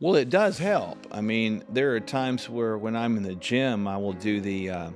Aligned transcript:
Well, 0.00 0.14
it 0.14 0.30
does 0.30 0.56
help. 0.56 1.06
I 1.12 1.20
mean, 1.20 1.62
there 1.68 1.94
are 1.94 2.00
times 2.00 2.48
where 2.48 2.78
when 2.78 2.96
I'm 2.96 3.18
in 3.18 3.22
the 3.22 3.34
gym, 3.34 3.86
I 3.86 3.98
will 3.98 4.14
do 4.14 4.40
the 4.40 4.70
uh, 4.70 4.90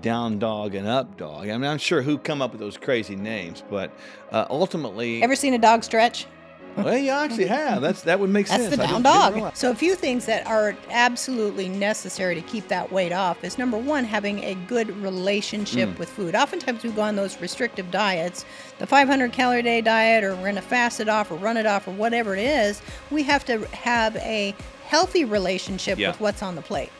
down 0.00 0.38
dog 0.38 0.76
and 0.76 0.86
up 0.86 1.16
dog. 1.16 1.48
I 1.48 1.56
mean, 1.58 1.68
I'm 1.68 1.78
sure 1.78 2.02
who 2.02 2.18
come 2.18 2.40
up 2.40 2.52
with 2.52 2.60
those 2.60 2.76
crazy 2.76 3.16
names, 3.16 3.64
but 3.68 3.90
uh, 4.30 4.46
ultimately, 4.48 5.24
Ever 5.24 5.34
seen 5.34 5.54
a 5.54 5.58
dog 5.58 5.82
stretch? 5.82 6.26
Well, 6.84 6.96
you 6.96 7.10
actually 7.10 7.46
have. 7.46 7.82
That's 7.82 8.02
that 8.02 8.18
would 8.20 8.30
make 8.30 8.46
That's 8.48 8.64
sense. 8.64 8.76
That's 8.76 8.88
the 8.90 8.94
down 8.94 9.02
didn't- 9.02 9.32
didn't 9.34 9.44
dog. 9.44 9.56
So, 9.56 9.70
a 9.70 9.74
few 9.74 9.94
things 9.94 10.26
that 10.26 10.46
are 10.46 10.74
absolutely 10.90 11.68
necessary 11.68 12.34
to 12.34 12.40
keep 12.42 12.68
that 12.68 12.90
weight 12.92 13.12
off 13.12 13.42
is 13.44 13.58
number 13.58 13.76
one, 13.78 14.04
having 14.04 14.42
a 14.44 14.54
good 14.66 14.96
relationship 15.02 15.88
Mm. 15.90 15.98
with 15.98 16.08
food. 16.08 16.34
Oftentimes, 16.34 16.82
we 16.82 16.90
go 16.90 17.02
on 17.02 17.16
those 17.16 17.40
restrictive 17.40 17.90
diets, 17.90 18.44
the 18.78 18.86
500 18.86 19.32
calorie 19.32 19.60
a 19.60 19.62
day 19.62 19.80
diet, 19.80 20.24
or 20.24 20.34
we're 20.34 20.42
going 20.42 20.54
to 20.56 20.62
fast 20.62 21.00
it 21.00 21.08
off 21.08 21.30
or 21.30 21.34
run 21.36 21.56
it 21.56 21.66
off 21.66 21.86
or 21.88 21.92
whatever 21.92 22.34
it 22.34 22.40
is. 22.42 22.80
We 23.10 23.22
have 23.24 23.44
to 23.46 23.66
have 23.68 24.16
a 24.16 24.54
healthy 24.86 25.24
relationship 25.24 25.98
Yeah. 25.98 26.08
with 26.08 26.20
what's 26.20 26.42
on 26.42 26.54
the 26.54 26.62
plate. 26.62 26.90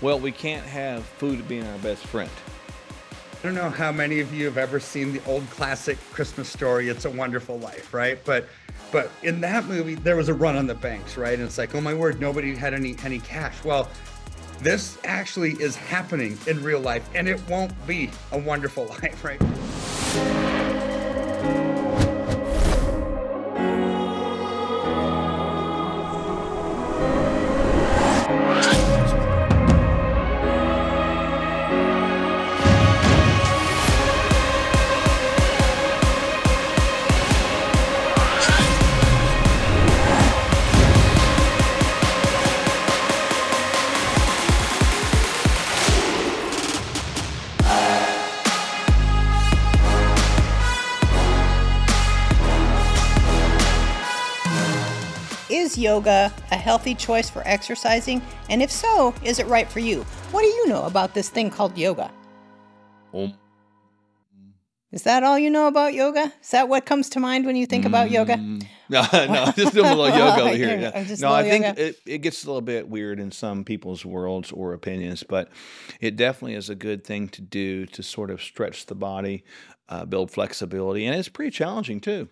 Well, 0.00 0.18
we 0.18 0.32
can't 0.32 0.64
have 0.66 1.04
food 1.04 1.46
being 1.48 1.66
our 1.66 1.78
best 1.78 2.06
friend. 2.06 2.30
I 3.42 3.46
don't 3.46 3.54
know 3.54 3.70
how 3.70 3.90
many 3.90 4.20
of 4.20 4.34
you 4.34 4.44
have 4.44 4.58
ever 4.58 4.78
seen 4.78 5.14
the 5.14 5.20
old 5.26 5.48
classic 5.48 5.96
Christmas 6.12 6.46
story, 6.48 6.90
It's 6.90 7.06
a 7.06 7.10
Wonderful 7.10 7.58
Life, 7.58 7.94
right? 7.94 8.18
But 8.22 8.46
but 8.92 9.10
in 9.22 9.40
that 9.42 9.66
movie, 9.66 9.94
there 9.94 10.16
was 10.16 10.28
a 10.28 10.34
run 10.34 10.56
on 10.56 10.66
the 10.66 10.74
banks, 10.74 11.16
right? 11.16 11.34
And 11.34 11.42
it's 11.42 11.58
like, 11.58 11.74
oh 11.74 11.80
my 11.80 11.94
word, 11.94 12.20
nobody 12.20 12.54
had 12.54 12.74
any 12.74 12.96
any 13.04 13.20
cash. 13.20 13.62
Well, 13.64 13.88
this 14.60 14.98
actually 15.04 15.52
is 15.52 15.76
happening 15.76 16.36
in 16.46 16.62
real 16.62 16.80
life, 16.80 17.08
and 17.14 17.28
it 17.28 17.40
won't 17.48 17.72
be 17.86 18.10
a 18.32 18.38
wonderful 18.38 18.86
life, 19.02 19.24
right? 19.24 20.79
Yoga 55.80 56.32
a 56.50 56.56
healthy 56.56 56.94
choice 56.94 57.28
for 57.30 57.42
exercising? 57.46 58.20
And 58.48 58.62
if 58.62 58.70
so, 58.70 59.14
is 59.24 59.38
it 59.38 59.46
right 59.46 59.68
for 59.68 59.80
you? 59.80 60.02
What 60.32 60.42
do 60.42 60.48
you 60.48 60.68
know 60.68 60.84
about 60.84 61.14
this 61.14 61.28
thing 61.28 61.50
called 61.50 61.76
yoga? 61.78 62.10
Um, 63.14 63.34
Is 64.92 65.02
that 65.04 65.22
all 65.22 65.38
you 65.38 65.50
know 65.50 65.68
about 65.68 65.94
yoga? 65.94 66.32
Is 66.42 66.50
that 66.50 66.68
what 66.68 66.84
comes 66.84 67.08
to 67.10 67.20
mind 67.20 67.46
when 67.46 67.54
you 67.56 67.64
think 67.66 67.84
about 67.84 68.10
yoga? 68.10 68.34
Mm, 68.36 68.66
No, 68.90 69.02
no, 69.12 69.52
just 69.52 69.72
doing 69.72 69.86
a 69.86 69.94
little 69.94 70.08
yoga 70.18 70.42
over 70.42 70.56
here. 70.62 70.68
Yeah, 70.70 70.80
Yeah. 70.80 70.92
I'm 70.96 71.06
just 71.06 71.22
No, 71.22 71.32
I 71.32 71.48
think 71.48 71.64
yoga. 71.64 71.86
it, 71.88 71.96
it 72.06 72.18
gets 72.18 72.42
a 72.44 72.46
little 72.48 72.60
bit 72.60 72.88
weird 72.88 73.20
in 73.20 73.30
some 73.30 73.62
people's 73.64 74.04
worlds 74.04 74.50
or 74.50 74.72
opinions, 74.72 75.22
but 75.22 75.48
it 76.00 76.16
definitely 76.16 76.54
is 76.56 76.68
a 76.70 76.74
good 76.74 77.04
thing 77.04 77.28
to 77.28 77.40
do 77.40 77.86
to 77.86 78.02
sort 78.02 78.30
of 78.30 78.42
stretch 78.42 78.86
the 78.86 78.96
body, 78.96 79.44
uh, 79.88 80.04
build 80.06 80.32
flexibility, 80.32 81.06
and 81.06 81.14
it's 81.16 81.28
pretty 81.28 81.52
challenging 81.52 82.00
too. 82.00 82.28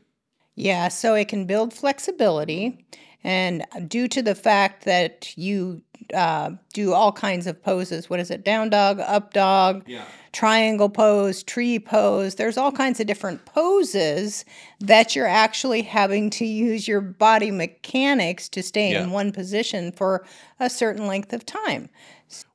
Yeah, 0.57 0.89
so 0.89 1.15
it 1.15 1.29
can 1.29 1.45
build 1.47 1.73
flexibility. 1.73 2.85
And 3.25 3.65
due 3.89 4.09
to 4.09 4.23
the 4.23 4.35
fact 4.35 4.85
that 4.85 5.37
you 5.37 5.83
uh, 6.15 6.53
do 6.73 6.93
all 6.93 7.13
kinds 7.13 7.47
of 7.47 7.63
poses, 7.63 8.09
what 8.09 8.21
is 8.21 8.31
it? 8.31 8.45
Down 8.45 8.71
dog, 8.71 9.01
up 9.01 9.33
dog, 9.35 9.83
Yeah. 9.87 10.05
triangle 10.33 10.89
pose, 10.89 11.43
tree 11.43 11.79
pose. 11.79 12.37
There's 12.37 12.57
all 12.57 12.71
kinds 12.73 13.01
of 13.01 13.07
different 13.07 13.45
poses 13.45 14.45
that 14.81 15.17
you're 15.17 15.27
actually 15.27 15.83
having 15.83 16.31
to 16.31 16.47
use 16.47 16.87
your 16.87 17.01
body 17.01 17.51
mechanics 17.51 18.49
to 18.51 18.63
stay 18.63 18.95
in 18.95 19.11
one 19.11 19.33
position 19.33 19.91
for 19.93 20.25
a 20.61 20.71
certain 20.71 21.07
length 21.07 21.33
of 21.33 21.45
time. 21.45 21.89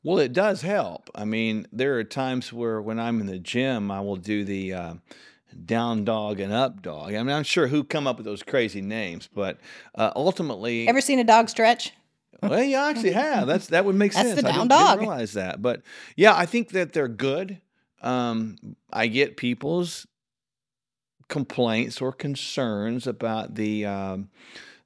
Well, 0.04 0.20
it 0.20 0.34
does 0.34 0.62
help. 0.62 1.10
I 1.14 1.26
mean, 1.26 1.68
there 1.72 1.98
are 1.98 2.04
times 2.04 2.54
where 2.54 2.82
when 2.82 3.00
I'm 3.00 3.20
in 3.20 3.28
the 3.28 3.40
gym, 3.40 3.92
I 3.92 4.00
will 4.02 4.16
do 4.18 4.46
the 4.46 4.74
uh, 4.74 4.94
down 5.54 6.04
dog 6.06 6.40
and 6.40 6.52
up 6.54 6.82
dog. 6.82 7.14
I 7.14 7.24
mean, 7.24 7.36
I'm 7.36 7.44
sure 7.44 7.68
who 7.68 7.84
come 7.84 8.08
up 8.08 8.18
with 8.18 8.26
those 8.26 8.44
crazy 8.44 8.82
names, 8.82 9.30
but 9.34 9.60
uh, 9.96 10.12
ultimately, 10.16 10.88
Ever 10.88 11.02
seen 11.02 11.20
a 11.20 11.24
dog 11.24 11.50
stretch? 11.50 11.92
Well, 12.42 12.62
you 12.62 12.76
actually 12.76 13.12
have. 13.14 13.48
That's 13.48 13.68
that 13.68 13.86
would 13.86 13.96
make 13.96 14.12
That's 14.14 14.30
sense. 14.30 14.42
the 14.42 14.48
I 14.48 14.52
down 14.52 14.68
didn't, 14.68 14.78
didn't 14.78 14.88
dog. 14.88 15.00
realize 15.00 15.34
that, 15.34 15.62
but 15.62 15.82
yeah, 16.18 16.36
I 16.36 16.46
think 16.46 16.70
that 16.70 16.92
they're 16.94 17.08
good. 17.08 17.62
Um, 18.02 18.58
I 18.92 19.08
get 19.08 19.38
people's 19.38 20.06
complaints 21.30 22.02
or 22.02 22.12
concerns 22.12 23.08
about 23.08 23.56
the 23.56 23.86
um, 23.86 24.30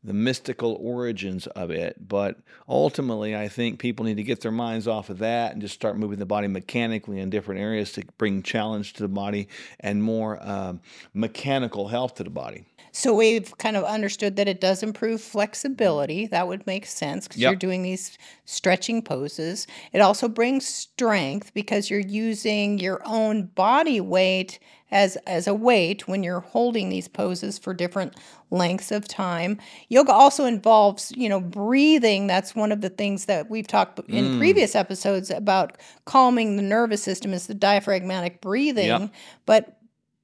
the 0.03 0.13
mystical 0.13 0.77
origins 0.79 1.47
of 1.47 1.69
it, 1.71 2.07
but 2.07 2.37
ultimately, 2.69 3.35
I 3.35 3.47
think 3.47 3.79
people 3.79 4.05
need 4.05 4.17
to 4.17 4.23
get 4.23 4.41
their 4.41 4.51
minds 4.51 4.87
off 4.87 5.09
of 5.09 5.17
that 5.19 5.53
and 5.53 5.61
just 5.61 5.73
start 5.73 5.97
moving 5.97 6.19
the 6.19 6.25
body 6.25 6.47
mechanically 6.47 7.19
in 7.19 7.29
different 7.29 7.59
areas 7.61 7.91
to 7.93 8.03
bring 8.17 8.43
challenge 8.43 8.93
to 8.93 9.03
the 9.03 9.09
body 9.09 9.47
and 9.79 10.01
more 10.01 10.39
um, 10.47 10.81
mechanical 11.13 11.87
health 11.87 12.15
to 12.15 12.23
the 12.23 12.29
body. 12.29 12.65
So 12.93 13.13
we've 13.13 13.55
kind 13.57 13.75
of 13.75 13.83
understood 13.83 14.37
that 14.37 14.47
it 14.47 14.61
does 14.61 14.81
improve 14.81 15.21
flexibility. 15.21 16.25
That 16.27 16.47
would 16.47 16.65
make 16.65 16.85
sense 16.85 17.27
because 17.27 17.41
Yep. 17.41 17.49
you're 17.51 17.59
doing 17.59 17.83
these 17.83 18.17
stretching 18.45 19.01
poses. 19.01 19.67
It 19.93 19.99
also 19.99 20.27
brings 20.27 20.65
strength 20.65 21.53
because 21.53 21.89
you're 21.89 21.99
using 21.99 22.79
your 22.79 23.01
own 23.05 23.47
body 23.47 23.99
weight 24.01 24.59
as 24.91 25.15
as 25.27 25.47
a 25.47 25.53
weight 25.53 26.07
when 26.07 26.23
you're 26.23 26.39
holding 26.39 26.89
these 26.89 27.07
poses 27.07 27.57
for 27.57 27.73
different 27.73 28.15
lengths 28.49 28.91
of 28.91 29.07
time. 29.07 29.59
Yoga 29.89 30.13
also 30.13 30.45
involves, 30.45 31.11
you 31.15 31.27
know, 31.27 31.41
breathing. 31.41 32.27
That's 32.27 32.55
one 32.55 32.71
of 32.71 32.81
the 32.81 32.89
things 32.89 33.25
that 33.25 33.49
we've 33.49 33.67
talked 33.67 33.99
in 34.09 34.29
Mm. 34.29 34.37
previous 34.37 34.75
episodes 34.75 35.29
about 35.29 35.77
calming 36.05 36.55
the 36.55 36.61
nervous 36.61 37.03
system 37.03 37.33
is 37.33 37.47
the 37.47 37.53
diaphragmatic 37.53 38.39
breathing. 38.41 39.11
But 39.45 39.77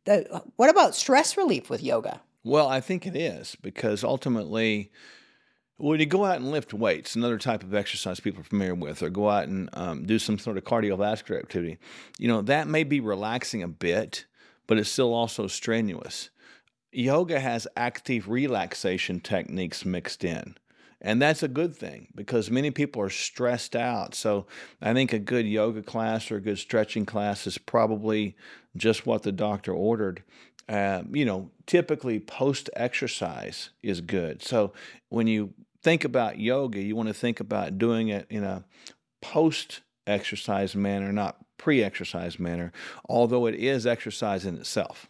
the, 0.06 0.44
what 0.56 0.69
about 0.69 0.95
stress 0.95 1.38
relief 1.38 1.69
with 1.69 1.84
yoga? 1.84 2.22
Well, 2.44 2.68
I 2.68 2.81
think 2.81 3.06
it 3.07 3.16
is 3.16 3.56
because 3.62 4.03
ultimately, 4.03 4.91
when 5.78 6.00
you 6.00 6.06
go 6.06 6.25
out 6.25 6.38
and 6.38 6.51
lift 6.51 6.74
weights, 6.74 7.16
another 7.16 7.38
type 7.38 7.63
of 7.63 7.74
exercise 7.74 8.19
people 8.19 8.41
are 8.41 8.45
familiar 8.45 8.75
with, 8.75 9.01
or 9.01 9.09
go 9.09 9.30
out 9.30 9.47
and 9.47 9.69
um, 9.74 10.06
do 10.06 10.19
some 10.19 10.38
sort 10.38 10.57
of 10.57 10.63
cardiovascular 10.63 11.40
activity, 11.40 11.78
you 12.19 12.28
know, 12.28 12.41
that 12.41 12.68
may 12.68 12.84
be 12.84 13.00
relaxing 13.00 13.63
a 13.63 13.68
bit, 13.68 14.25
but 14.73 14.79
it's 14.79 14.89
still 14.89 15.13
also 15.13 15.45
strenuous. 15.45 16.31
Yoga 16.91 17.39
has 17.39 17.67
active 17.78 18.28
relaxation 18.28 19.19
techniques 19.19 19.85
mixed 19.85 20.23
in. 20.23 20.57
And 21.00 21.22
that's 21.22 21.44
a 21.44 21.47
good 21.47 21.75
thing 21.75 22.07
because 22.16 22.50
many 22.50 22.72
people 22.72 23.00
are 23.03 23.12
stressed 23.12 23.75
out. 23.75 24.16
So 24.16 24.47
I 24.81 24.94
think 24.94 25.13
a 25.13 25.19
good 25.19 25.45
yoga 25.45 25.83
class 25.83 26.31
or 26.31 26.38
a 26.38 26.41
good 26.41 26.57
stretching 26.57 27.06
class 27.06 27.45
is 27.45 27.59
probably 27.59 28.35
just 28.75 29.06
what 29.06 29.22
the 29.22 29.31
doctor 29.31 29.72
ordered. 29.72 30.23
Uh, 30.67 31.03
you 31.12 31.25
know, 31.25 31.51
typically 31.67 32.19
post 32.19 32.72
exercise 32.75 33.69
is 33.83 34.01
good. 34.01 34.41
So 34.41 34.73
when 35.09 35.28
you 35.28 35.53
think 35.83 36.03
about 36.03 36.39
yoga, 36.39 36.81
you 36.81 36.95
want 36.95 37.09
to 37.09 37.13
think 37.13 37.39
about 37.39 37.78
doing 37.78 38.07
it 38.07 38.25
in 38.28 38.44
a 38.44 38.66
post 39.22 39.81
exercise 40.07 40.75
manner, 40.75 41.12
not 41.12 41.38
pre 41.63 41.81
exercise 41.81 42.40
manner, 42.40 42.74
although 43.07 43.46
it 43.46 43.56
is 43.56 43.88
exercise 43.88 44.46
in 44.46 44.57
itself. 44.57 45.07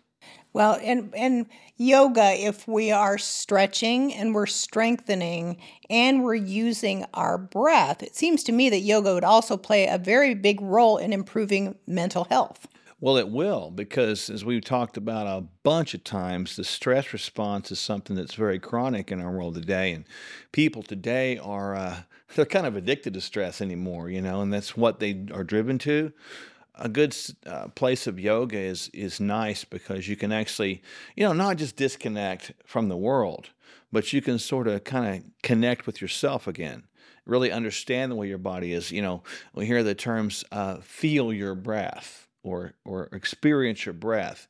Well, 0.53 0.77
and 0.83 1.11
and 1.15 1.47
yoga, 1.77 2.33
if 2.33 2.67
we 2.67 2.91
are 2.91 3.17
stretching 3.17 4.13
and 4.13 4.35
we're 4.35 4.45
strengthening 4.45 5.57
and 5.89 6.23
we're 6.23 6.35
using 6.35 7.05
our 7.15 7.39
breath, 7.39 8.03
it 8.03 8.15
seems 8.15 8.43
to 8.43 8.51
me 8.51 8.69
that 8.69 8.81
yoga 8.81 9.15
would 9.15 9.23
also 9.23 9.57
play 9.57 9.87
a 9.87 9.97
very 9.97 10.35
big 10.35 10.61
role 10.61 10.97
in 10.97 11.11
improving 11.11 11.73
mental 11.87 12.25
health. 12.25 12.67
Well, 13.03 13.17
it 13.17 13.27
will 13.27 13.69
because, 13.69 14.29
as 14.29 14.45
we've 14.45 14.63
talked 14.63 14.95
about 14.95 15.27
a 15.27 15.45
bunch 15.63 15.93
of 15.93 16.05
times, 16.05 16.55
the 16.55 16.63
stress 16.63 17.11
response 17.11 17.69
is 17.69 17.77
something 17.77 18.15
that's 18.15 18.35
very 18.35 18.59
chronic 18.59 19.11
in 19.11 19.19
our 19.19 19.29
world 19.29 19.55
today, 19.55 19.91
and 19.91 20.05
people 20.53 20.83
today 20.83 21.37
are 21.37 21.75
uh, 21.75 21.97
they're 22.35 22.45
kind 22.45 22.65
of 22.65 22.77
addicted 22.77 23.13
to 23.15 23.19
stress 23.19 23.59
anymore, 23.59 24.09
you 24.09 24.21
know, 24.21 24.39
and 24.39 24.53
that's 24.53 24.77
what 24.77 25.01
they 25.01 25.25
are 25.33 25.43
driven 25.43 25.77
to. 25.79 26.13
A 26.75 26.87
good 26.87 27.13
uh, 27.45 27.67
place 27.75 28.07
of 28.07 28.21
yoga 28.21 28.57
is 28.57 28.89
is 28.93 29.19
nice 29.19 29.65
because 29.65 30.07
you 30.07 30.15
can 30.15 30.31
actually, 30.31 30.81
you 31.17 31.25
know, 31.25 31.33
not 31.33 31.57
just 31.57 31.75
disconnect 31.75 32.53
from 32.65 32.87
the 32.87 32.95
world, 32.95 33.49
but 33.91 34.13
you 34.13 34.21
can 34.21 34.39
sort 34.39 34.69
of 34.69 34.85
kind 34.85 35.13
of 35.13 35.29
connect 35.41 35.85
with 35.85 36.01
yourself 36.01 36.47
again 36.47 36.83
really 37.25 37.51
understand 37.51 38.11
the 38.11 38.15
way 38.15 38.29
your 38.29 38.37
body 38.37 38.71
is. 38.71 38.91
You 38.91 39.01
know, 39.01 39.23
we 39.53 39.65
hear 39.65 39.83
the 39.83 39.93
terms 39.93 40.45
uh, 40.53 40.77
"feel 40.77 41.33
your 41.33 41.53
breath" 41.53 42.29
or 42.43 42.73
or 42.85 43.09
experience 43.13 43.85
your 43.85 43.93
breath. 43.93 44.47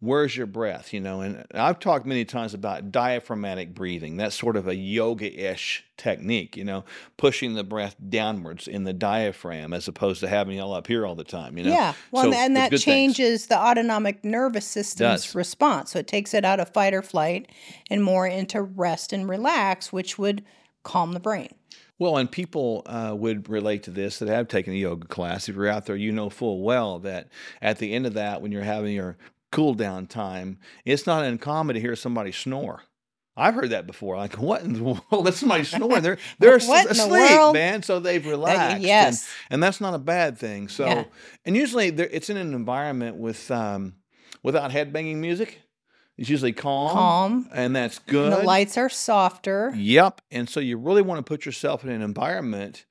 where's 0.00 0.36
your 0.36 0.46
breath? 0.48 0.92
You 0.92 1.00
know, 1.00 1.20
and 1.20 1.44
I've 1.54 1.78
talked 1.78 2.06
many 2.06 2.24
times 2.24 2.54
about 2.54 2.90
diaphragmatic 2.90 3.72
breathing. 3.72 4.16
That's 4.16 4.34
sort 4.34 4.56
of 4.56 4.66
a 4.66 4.74
yoga-ish 4.74 5.84
technique. 5.96 6.56
You 6.56 6.64
know, 6.64 6.84
pushing 7.16 7.54
the 7.54 7.62
breath 7.62 7.94
downwards 8.08 8.66
in 8.66 8.82
the 8.82 8.92
diaphragm 8.92 9.72
as 9.72 9.86
opposed 9.86 10.18
to 10.20 10.28
having 10.28 10.56
it 10.56 10.60
all 10.60 10.74
up 10.74 10.88
here 10.88 11.06
all 11.06 11.14
the 11.14 11.22
time. 11.22 11.56
You 11.56 11.64
know, 11.64 11.70
Yeah. 11.70 11.94
Well, 12.10 12.24
So 12.24 12.32
and 12.32 12.56
there's 12.56 12.64
that 12.64 12.70
good 12.70 12.82
things. 12.82 12.84
changes 13.16 13.46
the 13.46 13.56
autonomic 13.58 14.24
nervous 14.24 14.66
system's 14.66 15.26
Does. 15.26 15.34
response. 15.36 15.92
So 15.92 16.00
it 16.00 16.08
takes 16.08 16.34
it 16.34 16.44
out 16.44 16.58
of 16.58 16.70
fight 16.70 16.94
or 16.94 17.02
flight 17.02 17.48
and 17.88 18.02
more 18.02 18.26
into 18.26 18.60
rest 18.62 19.12
and 19.12 19.28
relax, 19.28 19.92
which 19.92 20.18
would 20.18 20.44
calm 20.82 21.12
the 21.12 21.20
brain. 21.20 21.54
Well, 22.02 22.16
and 22.16 22.28
people 22.28 22.82
uh, 22.86 23.14
would 23.16 23.48
relate 23.48 23.84
to 23.84 23.92
this 23.92 24.18
that 24.18 24.26
have 24.26 24.48
taken 24.48 24.72
a 24.72 24.76
yoga 24.76 25.06
class. 25.06 25.48
If 25.48 25.54
you're 25.54 25.68
out 25.68 25.86
there, 25.86 25.94
you 25.94 26.10
know 26.10 26.30
full 26.30 26.60
well 26.62 26.98
that 26.98 27.28
at 27.60 27.78
the 27.78 27.92
end 27.92 28.06
of 28.06 28.14
that, 28.14 28.42
when 28.42 28.50
you're 28.50 28.62
having 28.64 28.92
your 28.92 29.16
cool 29.52 29.72
down 29.74 30.08
time, 30.08 30.58
it's 30.84 31.06
not 31.06 31.24
uncommon 31.24 31.74
to 31.74 31.80
hear 31.80 31.94
somebody 31.94 32.32
snore. 32.32 32.82
I've 33.36 33.54
heard 33.54 33.70
that 33.70 33.86
before. 33.86 34.16
Like, 34.16 34.34
what 34.34 34.62
in 34.62 34.72
the 34.72 34.82
world? 35.12 35.24
That's 35.24 35.38
somebody 35.38 35.62
snoring. 35.62 36.02
They're 36.02 36.18
they're 36.40 36.56
in 36.56 36.66
the 36.66 36.86
asleep, 36.90 37.52
man. 37.54 37.84
So 37.84 38.00
they've 38.00 38.26
relaxed. 38.26 38.74
and- 38.74 38.82
yes. 38.82 39.28
and, 39.48 39.62
that's 39.62 39.80
not 39.80 39.94
a 39.94 39.98
bad 39.98 40.36
thing. 40.36 40.66
So, 40.66 40.86
Yeah. 40.86 41.04
and 41.44 41.56
usually 41.56 41.86
it's 41.86 42.28
in 42.30 42.36
an 42.36 42.52
environment 42.52 43.16
with 43.16 43.48
um, 43.52 43.94
without 44.42 44.72
headbanging 44.72 45.18
music. 45.18 45.60
It's 46.18 46.28
usually 46.28 46.52
calm, 46.52 46.90
Calm. 46.90 47.48
and 47.54 47.74
that's 47.74 47.98
good. 48.00 48.32
And 48.32 48.42
the 48.42 48.46
lights 48.46 48.76
are 48.76 48.88
softer. 48.88 49.72
Yep. 49.74 50.20
And 50.30 50.48
so 50.48 50.60
you 50.60 50.76
really 50.76 51.02
want 51.02 51.18
to 51.18 51.22
put 51.22 51.46
yourself 51.46 51.84
in 51.84 51.90
an 51.90 52.02
environment, 52.02 52.84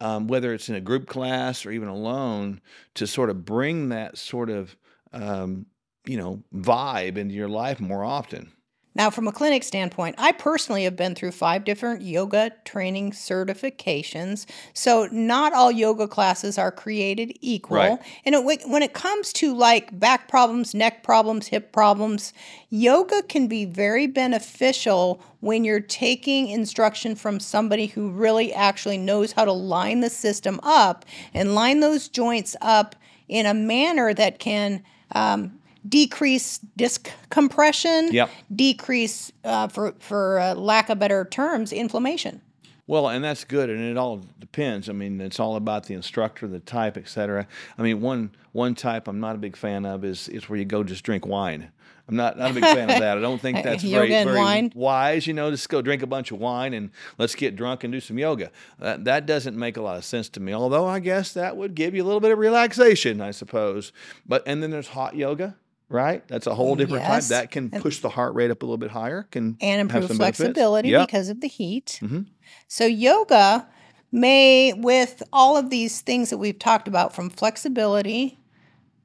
um, 0.00 0.28
whether 0.28 0.54
it's 0.54 0.68
in 0.68 0.74
a 0.76 0.80
group 0.80 1.06
class 1.06 1.66
or 1.66 1.72
even 1.72 1.88
alone, 1.88 2.60
to 2.94 3.06
sort 3.06 3.30
of 3.30 3.44
bring 3.44 3.88
that 3.88 4.16
sort 4.16 4.48
of, 4.48 4.76
um, 5.12 5.66
you 6.06 6.16
know, 6.16 6.42
vibe 6.54 7.16
into 7.16 7.34
your 7.34 7.48
life 7.48 7.80
more 7.80 8.04
often. 8.04 8.52
Now, 8.94 9.10
from 9.10 9.28
a 9.28 9.32
clinic 9.32 9.62
standpoint, 9.62 10.16
I 10.18 10.32
personally 10.32 10.82
have 10.82 10.96
been 10.96 11.14
through 11.14 11.30
five 11.30 11.64
different 11.64 12.02
yoga 12.02 12.50
training 12.64 13.12
certifications. 13.12 14.44
So, 14.74 15.08
not 15.12 15.52
all 15.52 15.70
yoga 15.70 16.08
classes 16.08 16.58
are 16.58 16.72
created 16.72 17.38
equal. 17.40 17.76
Right. 17.76 17.98
And 18.24 18.34
it, 18.34 18.44
when 18.66 18.82
it 18.82 18.94
comes 18.94 19.32
to 19.34 19.54
like 19.54 19.96
back 19.98 20.26
problems, 20.26 20.74
neck 20.74 21.04
problems, 21.04 21.46
hip 21.46 21.72
problems, 21.72 22.32
yoga 22.70 23.22
can 23.22 23.46
be 23.46 23.64
very 23.64 24.08
beneficial 24.08 25.22
when 25.40 25.64
you're 25.64 25.80
taking 25.80 26.48
instruction 26.48 27.14
from 27.14 27.38
somebody 27.38 27.86
who 27.86 28.10
really 28.10 28.52
actually 28.52 28.98
knows 28.98 29.32
how 29.32 29.44
to 29.44 29.52
line 29.52 30.00
the 30.00 30.10
system 30.10 30.58
up 30.64 31.04
and 31.32 31.54
line 31.54 31.78
those 31.80 32.08
joints 32.08 32.56
up 32.60 32.96
in 33.28 33.46
a 33.46 33.54
manner 33.54 34.12
that 34.12 34.38
can. 34.38 34.82
Um, 35.12 35.57
decrease 35.88 36.58
disc 36.76 37.10
compression, 37.30 38.12
Yep. 38.12 38.30
decrease, 38.54 39.32
uh, 39.44 39.68
for, 39.68 39.94
for 39.98 40.38
uh, 40.40 40.54
lack 40.54 40.90
of 40.90 40.98
better 40.98 41.24
terms, 41.24 41.72
inflammation. 41.72 42.40
Well, 42.86 43.08
and 43.08 43.22
that's 43.22 43.44
good, 43.44 43.68
and 43.68 43.80
it 43.80 43.98
all 43.98 44.22
depends. 44.40 44.88
I 44.88 44.92
mean, 44.92 45.20
it's 45.20 45.38
all 45.38 45.56
about 45.56 45.84
the 45.86 45.94
instructor, 45.94 46.48
the 46.48 46.58
type, 46.60 46.96
et 46.96 47.06
cetera. 47.08 47.46
I 47.76 47.82
mean, 47.82 48.00
one 48.00 48.30
one 48.52 48.74
type 48.74 49.08
I'm 49.08 49.20
not 49.20 49.34
a 49.34 49.38
big 49.38 49.56
fan 49.56 49.84
of 49.84 50.06
is 50.06 50.26
is 50.30 50.48
where 50.48 50.58
you 50.58 50.64
go 50.64 50.82
just 50.82 51.04
drink 51.04 51.26
wine. 51.26 51.70
I'm 52.08 52.16
not 52.16 52.38
not 52.38 52.52
a 52.52 52.54
big 52.54 52.64
fan 52.64 52.88
of 52.88 52.98
that. 53.00 53.18
I 53.18 53.20
don't 53.20 53.42
think 53.42 53.62
that's 53.62 53.82
very 53.84 54.08
very 54.08 54.38
wine? 54.38 54.72
wise. 54.74 55.26
You 55.26 55.34
know, 55.34 55.50
just 55.50 55.68
go 55.68 55.82
drink 55.82 56.02
a 56.02 56.06
bunch 56.06 56.30
of 56.30 56.38
wine 56.38 56.72
and 56.72 56.88
let's 57.18 57.34
get 57.34 57.56
drunk 57.56 57.84
and 57.84 57.92
do 57.92 58.00
some 58.00 58.18
yoga. 58.18 58.50
That 58.78 59.04
that 59.04 59.26
doesn't 59.26 59.54
make 59.58 59.76
a 59.76 59.82
lot 59.82 59.98
of 59.98 60.04
sense 60.06 60.30
to 60.30 60.40
me. 60.40 60.54
Although 60.54 60.86
I 60.86 60.98
guess 61.00 61.34
that 61.34 61.58
would 61.58 61.74
give 61.74 61.94
you 61.94 62.02
a 62.02 62.06
little 62.06 62.20
bit 62.20 62.30
of 62.32 62.38
relaxation, 62.38 63.20
I 63.20 63.32
suppose. 63.32 63.92
But 64.26 64.42
and 64.46 64.62
then 64.62 64.70
there's 64.70 64.88
hot 64.88 65.14
yoga. 65.14 65.56
Right, 65.90 66.26
that's 66.28 66.46
a 66.46 66.54
whole 66.54 66.76
different 66.76 67.04
Yes. 67.04 67.28
type 67.28 67.38
that 67.38 67.50
can 67.50 67.70
push 67.70 68.00
the 68.00 68.10
heart 68.10 68.34
rate 68.34 68.50
up 68.50 68.62
a 68.62 68.66
little 68.66 68.76
bit 68.76 68.90
higher. 68.90 69.22
Can 69.30 69.56
and 69.60 69.80
improve 69.80 70.10
flexibility 70.10 70.90
Yep. 70.90 71.06
because 71.06 71.28
of 71.30 71.40
the 71.40 71.46
heat. 71.48 71.98
Mhm. 72.02 72.26
So, 72.68 72.84
yoga 72.84 73.66
may, 74.12 74.74
with 74.74 75.22
all 75.32 75.56
of 75.56 75.70
these 75.70 76.02
things 76.02 76.28
that 76.28 76.36
we've 76.38 76.58
talked 76.58 76.88
about, 76.88 77.14
from 77.14 77.30
flexibility 77.30 78.38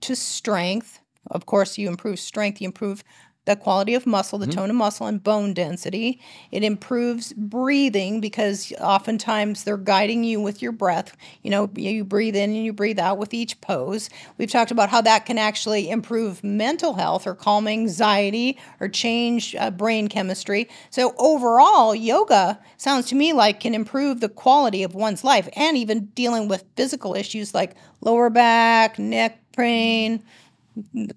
to 0.02 0.16
strength, 0.16 1.00
of 1.32 1.46
course, 1.46 1.78
you 1.78 1.88
improve 1.88 2.20
strength, 2.20 2.62
you 2.62 2.68
improve 2.68 3.04
the 3.46 3.56
quality 3.56 3.94
of 3.94 4.06
muscle, 4.06 4.40
Mm-hmm. 4.40 4.50
the 4.50 4.56
tone 4.56 4.70
of 4.70 4.76
muscle, 4.76 5.08
and 5.08 5.24
bone 5.24 5.54
density. 5.54 6.20
It 6.52 6.64
improves 6.64 7.34
breathing 7.34 8.22
because 8.22 8.72
oftentimes 8.80 9.64
they're 9.64 9.78
guiding 9.78 10.24
you 10.24 10.40
with 10.40 10.62
your 10.62 10.72
breath. 10.72 11.16
You 11.42 11.52
know, 11.52 11.70
you 11.76 12.06
breathe 12.06 12.36
in 12.36 12.52
and 12.56 12.66
you 12.66 12.74
breathe 12.74 13.00
out 13.00 13.18
with 13.18 13.34
each 13.34 13.60
pose. 13.62 14.10
We've 14.38 14.50
talked 14.52 14.72
about 14.72 14.90
how 14.90 15.02
that 15.02 15.26
can 15.26 15.38
actually 15.38 15.90
improve 15.90 16.44
mental 16.44 16.94
health 16.94 17.28
or 17.28 17.36
calm 17.36 17.68
anxiety 17.68 18.58
or 18.80 18.88
change 18.88 19.56
uh, 19.56 19.72
brain 19.72 20.08
chemistry. 20.08 20.70
So, 20.90 21.14
overall, 21.18 21.94
yoga 21.94 22.60
sounds 22.78 23.08
to 23.08 23.16
me 23.16 23.34
like 23.34 23.60
can 23.60 23.74
improve 23.74 24.20
the 24.20 24.30
quality 24.30 24.84
of 24.84 24.96
one's 24.96 25.24
life 25.24 25.50
and 25.56 25.78
even 25.78 26.06
dealing 26.16 26.48
with 26.48 26.64
physical 26.76 27.14
issues 27.14 27.54
like 27.54 27.76
lower 28.02 28.30
back, 28.30 28.98
neck 29.00 29.40
pain, 29.56 30.24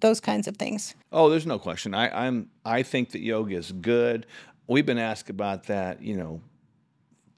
those 0.01 0.21
kinds 0.21 0.47
of 0.47 0.57
things. 0.57 0.95
Oh, 1.13 1.29
there's 1.29 1.47
no 1.47 1.59
question. 1.59 1.95
I, 1.95 2.27
I'm 2.27 2.51
I 2.65 2.83
think 2.83 3.11
that 3.13 3.21
yoga 3.21 3.57
is 3.57 3.73
good. 3.73 4.27
We've 4.67 4.87
been 4.87 4.99
asked 4.99 5.31
about 5.31 5.65
that, 5.65 6.03
you 6.03 6.17
know, 6.17 6.41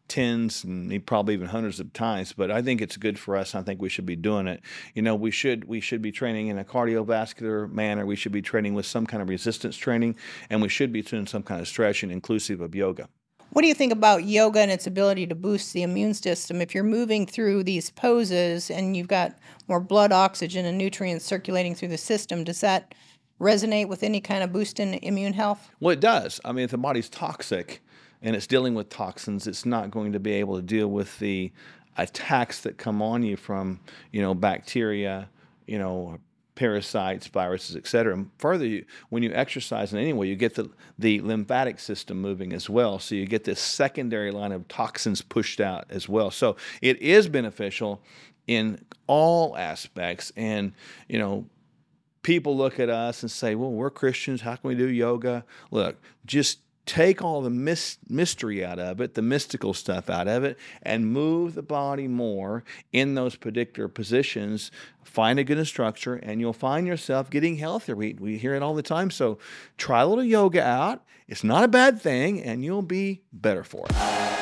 tens 0.09 0.65
and 0.65 1.05
probably 1.07 1.35
even 1.35 1.47
hundreds 1.47 1.79
of 1.81 1.93
times, 1.93 2.33
but 2.33 2.51
I 2.51 2.63
think 2.63 2.81
it's 2.81 2.97
good 2.97 3.19
for 3.19 3.37
us. 3.37 3.55
I 3.55 3.63
think 3.63 3.81
we 3.81 3.89
should 3.89 4.07
be 4.07 4.17
doing 4.17 4.49
it. 4.49 4.63
You 4.95 5.03
know, 5.03 5.15
we 5.15 5.31
should 5.31 5.65
we 5.65 5.81
should 5.81 6.03
be 6.03 6.11
training 6.11 6.49
in 6.49 6.59
a 6.59 6.65
cardiovascular 6.65 7.71
manner. 7.71 8.07
We 8.07 8.17
should 8.17 8.33
be 8.33 8.43
training 8.43 8.75
with 8.75 8.87
some 8.87 9.07
kind 9.07 9.23
of 9.23 9.29
resistance 9.29 9.77
training, 9.77 10.17
and 10.51 10.63
we 10.63 10.69
should 10.69 10.93
be 10.93 11.03
doing 11.03 11.27
some 11.27 11.43
kind 11.43 11.61
of 11.61 11.69
stretching 11.69 12.11
inclusive 12.11 12.61
of 12.61 12.75
yoga. 12.75 13.09
What 13.59 13.63
do 13.63 13.69
you 13.69 13.75
think 13.75 13.93
about 13.93 14.23
yoga 14.23 14.61
and 14.61 14.71
its 14.71 14.87
ability 14.87 15.27
to 15.27 15.35
boost 15.35 15.73
the 15.73 15.83
immune 15.83 16.15
system? 16.15 16.61
If 16.61 16.77
you're 16.77 16.85
moving 16.85 17.27
through 17.27 17.65
these 17.65 17.91
poses 17.91 18.71
and 18.71 18.97
you've 18.97 19.09
got 19.09 19.37
more 19.67 19.81
blood, 19.81 20.13
oxygen, 20.13 20.65
and 20.65 20.79
nutrients 20.79 21.25
circulating 21.25 21.75
through 21.75 21.89
the 21.89 21.99
system, 21.99 22.45
does 22.45 22.61
that 22.61 22.95
resonate 23.41 23.89
with 23.89 24.05
any 24.05 24.21
kind 24.21 24.45
of 24.45 24.53
boost 24.53 24.79
in 24.79 24.95
immune 24.95 25.33
health? 25.33 25.73
Well, 25.81 25.91
it 25.91 25.99
does. 25.99 26.41
I 26.45 26.53
mean, 26.53 26.67
if 26.67 26.71
the 26.71 26.79
body's 26.79 27.09
toxic 27.09 27.83
and 28.23 28.37
it's 28.37 28.47
dealing 28.47 28.77
with 28.77 28.91
toxins, 28.91 29.49
it's 29.49 29.67
not 29.67 29.91
going 29.91 30.13
to 30.13 30.21
be 30.21 30.35
able 30.35 30.55
to 30.55 30.63
deal 30.63 30.87
with 30.87 31.19
the 31.19 31.51
attacks 31.97 32.61
that 32.61 32.79
come 32.79 33.03
on 33.03 33.25
you 33.25 33.37
from, 33.37 33.81
you 34.13 34.23
know, 34.23 34.35
bacteria, 34.35 35.29
you 35.67 35.81
know, 35.81 36.21
parasites, 36.59 37.29
viruses, 37.29 37.77
et 37.77 37.87
cetera. 37.87 38.13
And 38.13 38.31
further, 38.39 38.67
you, 38.67 38.85
when 39.11 39.23
you 39.23 39.31
exercise 39.33 39.93
in 39.93 40.01
any 40.01 40.13
way, 40.13 40.27
you 40.27 40.35
get 40.35 40.57
the, 40.57 40.69
the 40.99 41.21
lymphatic 41.21 41.79
system 41.79 42.21
moving 42.21 42.53
as 42.53 42.69
well. 42.69 42.99
So 42.99 43.15
you 43.15 43.27
get 43.27 43.45
this 43.45 43.61
secondary 43.61 44.33
line 44.33 44.51
of 44.51 44.67
toxins 44.67 45.23
pushed 45.23 45.61
out 45.61 45.85
as 45.89 46.09
well. 46.09 46.33
So 46.33 46.57
it 46.83 47.01
is 47.01 47.29
beneficial 47.29 48.01
in 48.49 48.85
all 49.07 49.57
aspects. 49.57 50.33
And, 50.37 50.73
you 51.09 51.21
know, 51.21 51.47
people 52.23 52.57
look 52.57 52.81
at 52.81 52.91
us 52.91 53.23
and 53.23 53.31
say, 53.31 53.55
well, 53.55 53.71
we're 53.71 53.91
Christians. 53.91 54.41
How 54.41 54.57
can 54.57 54.67
we 54.67 54.75
do 54.75 54.89
yoga? 54.89 55.45
Look, 55.71 56.03
just 56.27 56.59
take 56.89 57.23
all 57.23 57.43
the 57.43 57.51
mis- 57.51 57.99
mystery 58.09 58.65
out 58.65 58.79
of 58.79 59.01
it, 59.01 59.15
the 59.15 59.23
mystical 59.23 59.75
stuff 59.75 60.09
out 60.09 60.27
of 60.27 60.43
it, 60.43 60.59
and 60.83 61.13
move 61.13 61.55
the 61.55 61.63
body 61.63 62.09
more 62.09 62.65
in 62.93 63.15
those 63.15 63.37
particular 63.37 63.89
positions. 63.89 64.71
Find 65.05 65.39
a 65.39 65.45
good 65.45 65.59
instructor, 65.59 66.15
and 66.15 66.41
you'll 66.41 66.53
find 66.53 66.87
yourself 66.87 67.31
getting 67.31 67.57
healthier. 67.57 67.95
We, 67.95 68.15
we 68.15 68.39
hear 68.39 68.55
it 68.55 68.63
all 68.63 68.75
the 68.75 68.83
time. 68.83 69.11
So 69.11 69.39
try 69.77 70.01
a 70.01 70.07
little 70.07 70.25
yoga 70.25 70.65
out. 70.65 71.05
It's 71.29 71.45
not 71.45 71.63
a 71.63 71.69
bad 71.69 72.01
thing, 72.01 72.43
and 72.43 72.65
you'll 72.65 72.83
be 72.83 73.23
better 73.33 73.63
for 73.63 73.87
it. 73.87 74.38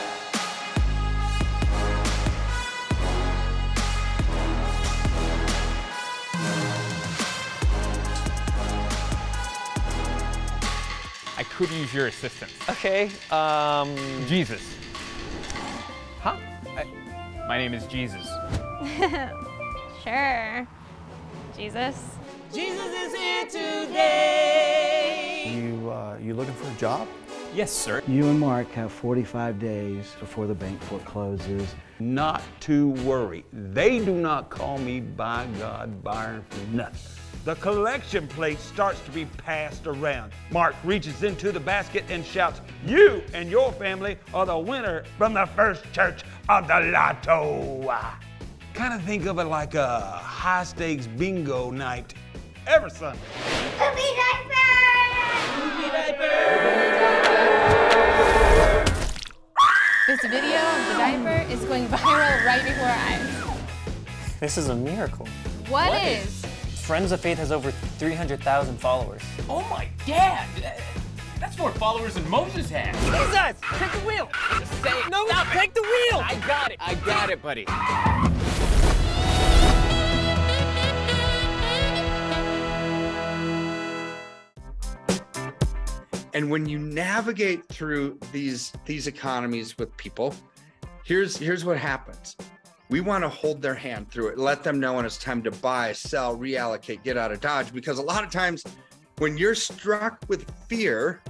Could 11.50 11.70
use 11.70 11.92
your 11.94 12.08
assistance. 12.08 12.52
Okay, 12.68 13.10
um, 13.30 13.94
Jesus. 14.26 14.62
huh? 16.20 16.36
My 17.48 17.58
name 17.58 17.74
is 17.74 17.86
Jesus. 17.86 18.28
Sure. 20.04 20.66
Jesus. 21.56 22.00
Jesus 22.54 22.86
is 22.86 23.14
here 23.16 23.44
today. 23.46 25.50
You, 25.52 25.90
uh, 25.90 26.16
you 26.22 26.32
looking 26.34 26.54
for 26.54 26.68
a 26.70 26.74
job? 26.74 27.08
Yes, 27.54 27.72
sir. 27.72 28.02
You 28.06 28.28
and 28.28 28.38
Mark 28.38 28.70
have 28.72 28.92
45 28.92 29.58
days 29.58 30.14
before 30.20 30.46
the 30.46 30.54
bank 30.54 30.80
forecloses. 30.82 31.74
not 31.98 32.40
to 32.60 32.90
worry. 33.04 33.44
They 33.52 33.98
do 33.98 34.14
not 34.14 34.48
call 34.48 34.78
me 34.78 35.00
by 35.00 35.46
God 35.58 36.04
Byron 36.04 36.44
for 36.50 36.76
nothing. 36.76 37.15
The 37.44 37.54
collection 37.56 38.26
plate 38.26 38.58
starts 38.58 39.00
to 39.00 39.10
be 39.10 39.24
passed 39.24 39.86
around. 39.86 40.32
Mark 40.50 40.74
reaches 40.84 41.22
into 41.22 41.52
the 41.52 41.60
basket 41.60 42.04
and 42.08 42.24
shouts, 42.24 42.60
You 42.84 43.22
and 43.32 43.50
your 43.50 43.72
family 43.72 44.16
are 44.34 44.46
the 44.46 44.58
winner 44.58 45.04
from 45.16 45.34
the 45.34 45.46
first 45.46 45.84
church 45.92 46.22
of 46.48 46.66
the 46.66 46.80
lotto. 46.92 47.94
Kind 48.74 48.94
of 48.94 49.02
think 49.02 49.26
of 49.26 49.38
it 49.38 49.44
like 49.44 49.74
a 49.74 50.00
high 50.00 50.64
stakes 50.64 51.06
bingo 51.06 51.70
night 51.70 52.14
every 52.66 52.90
Sunday. 52.90 53.20
Poopy 53.78 54.02
diaper 54.16 54.66
This 60.06 60.20
video 60.20 60.56
of 60.56 60.86
the 60.86 60.94
diaper 60.94 61.52
is 61.52 61.64
going 61.64 61.88
viral 61.88 62.46
right 62.46 62.62
before 62.64 62.86
our 62.86 62.96
eyes. 62.96 64.38
This 64.38 64.56
is 64.56 64.68
a 64.68 64.76
miracle. 64.76 65.26
what 65.68 65.92
is? 66.00 66.46
Friends 66.86 67.10
of 67.10 67.20
Faith 67.20 67.38
has 67.38 67.50
over 67.50 67.72
300,000 67.72 68.76
followers. 68.76 69.20
Oh 69.48 69.60
my 69.68 69.88
dad! 70.06 70.46
That's 71.40 71.58
more 71.58 71.72
followers 71.72 72.14
than 72.14 72.30
Moses 72.30 72.70
had. 72.70 72.94
Jesus! 72.94 73.60
Take 73.80 73.90
the 73.90 74.06
wheel! 74.06 74.28
Say 74.84 74.90
it. 74.90 75.10
No, 75.10 75.26
Stop 75.26 75.48
take 75.48 75.74
the 75.74 75.82
wheel! 75.82 76.22
I 76.22 76.40
got 76.46 76.70
it. 76.70 76.76
I 76.78 76.94
got 76.94 77.30
it, 77.30 77.42
buddy. 77.42 77.66
And 86.34 86.48
when 86.52 86.66
you 86.66 86.78
navigate 86.78 87.66
through 87.66 88.20
these 88.30 88.72
these 88.84 89.08
economies 89.08 89.76
with 89.76 89.96
people, 89.96 90.36
here's 91.04 91.36
here's 91.36 91.64
what 91.64 91.78
happens. 91.78 92.36
We 92.88 93.00
want 93.00 93.24
to 93.24 93.28
hold 93.28 93.60
their 93.60 93.74
hand 93.74 94.10
through 94.10 94.28
it, 94.28 94.38
let 94.38 94.62
them 94.62 94.78
know 94.78 94.94
when 94.94 95.04
it's 95.04 95.18
time 95.18 95.42
to 95.42 95.50
buy, 95.50 95.92
sell, 95.92 96.36
reallocate, 96.36 97.02
get 97.02 97.16
out 97.16 97.32
of 97.32 97.40
Dodge. 97.40 97.72
Because 97.72 97.98
a 97.98 98.02
lot 98.02 98.22
of 98.22 98.30
times 98.30 98.62
when 99.18 99.36
you're 99.36 99.54
struck 99.56 100.22
with 100.28 100.48
fear, 100.68 101.20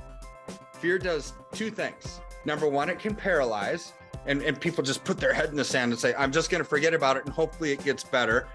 fear 0.74 0.98
does 0.98 1.32
two 1.52 1.70
things. 1.70 2.20
Number 2.44 2.68
one, 2.68 2.90
it 2.90 2.98
can 2.98 3.14
paralyze, 3.14 3.94
and, 4.26 4.42
and 4.42 4.60
people 4.60 4.84
just 4.84 5.02
put 5.04 5.18
their 5.18 5.32
head 5.32 5.48
in 5.48 5.56
the 5.56 5.64
sand 5.64 5.92
and 5.92 6.00
say, 6.00 6.14
I'm 6.16 6.30
just 6.30 6.50
going 6.50 6.62
to 6.62 6.68
forget 6.68 6.94
about 6.94 7.16
it 7.16 7.24
and 7.24 7.32
hopefully 7.32 7.72
it 7.72 7.82
gets 7.84 8.04
better. 8.04 8.48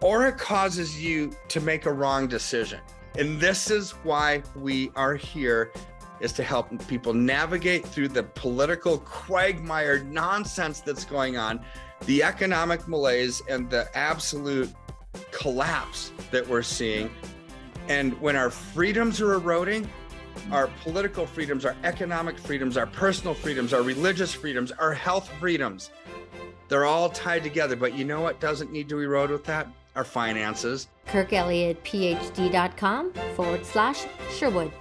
Or 0.00 0.26
it 0.26 0.38
causes 0.38 1.02
you 1.02 1.32
to 1.48 1.60
make 1.60 1.86
a 1.86 1.92
wrong 1.92 2.26
decision. 2.26 2.80
And 3.18 3.40
this 3.40 3.70
is 3.70 3.92
why 4.04 4.42
we 4.56 4.90
are 4.96 5.14
here 5.14 5.72
is 6.20 6.32
to 6.32 6.42
help 6.42 6.70
people 6.88 7.12
navigate 7.12 7.84
through 7.84 8.08
the 8.08 8.22
political 8.22 8.98
quagmire 8.98 10.04
nonsense 10.04 10.80
that's 10.80 11.04
going 11.04 11.36
on, 11.36 11.64
the 12.06 12.22
economic 12.22 12.86
malaise 12.88 13.42
and 13.48 13.70
the 13.70 13.88
absolute 13.96 14.70
collapse 15.30 16.12
that 16.30 16.46
we're 16.46 16.62
seeing. 16.62 17.10
And 17.88 18.18
when 18.20 18.36
our 18.36 18.50
freedoms 18.50 19.20
are 19.20 19.34
eroding, 19.34 19.88
our 20.50 20.68
political 20.82 21.26
freedoms, 21.26 21.64
our 21.64 21.76
economic 21.84 22.38
freedoms, 22.38 22.76
our 22.76 22.86
personal 22.86 23.34
freedoms, 23.34 23.72
our 23.72 23.82
religious 23.82 24.32
freedoms, 24.32 24.72
our 24.72 24.92
health 24.92 25.30
freedoms, 25.38 25.90
they're 26.68 26.86
all 26.86 27.10
tied 27.10 27.42
together. 27.42 27.76
But 27.76 27.94
you 27.94 28.04
know 28.04 28.20
what 28.20 28.40
doesn't 28.40 28.72
need 28.72 28.88
to 28.88 29.00
erode 29.00 29.30
with 29.30 29.44
that? 29.44 29.68
Our 29.94 30.04
finances. 30.04 30.88
KirkElliottPhD.com 31.06 33.12
forward 33.36 33.66
slash 33.66 34.06
Sherwood. 34.30 34.72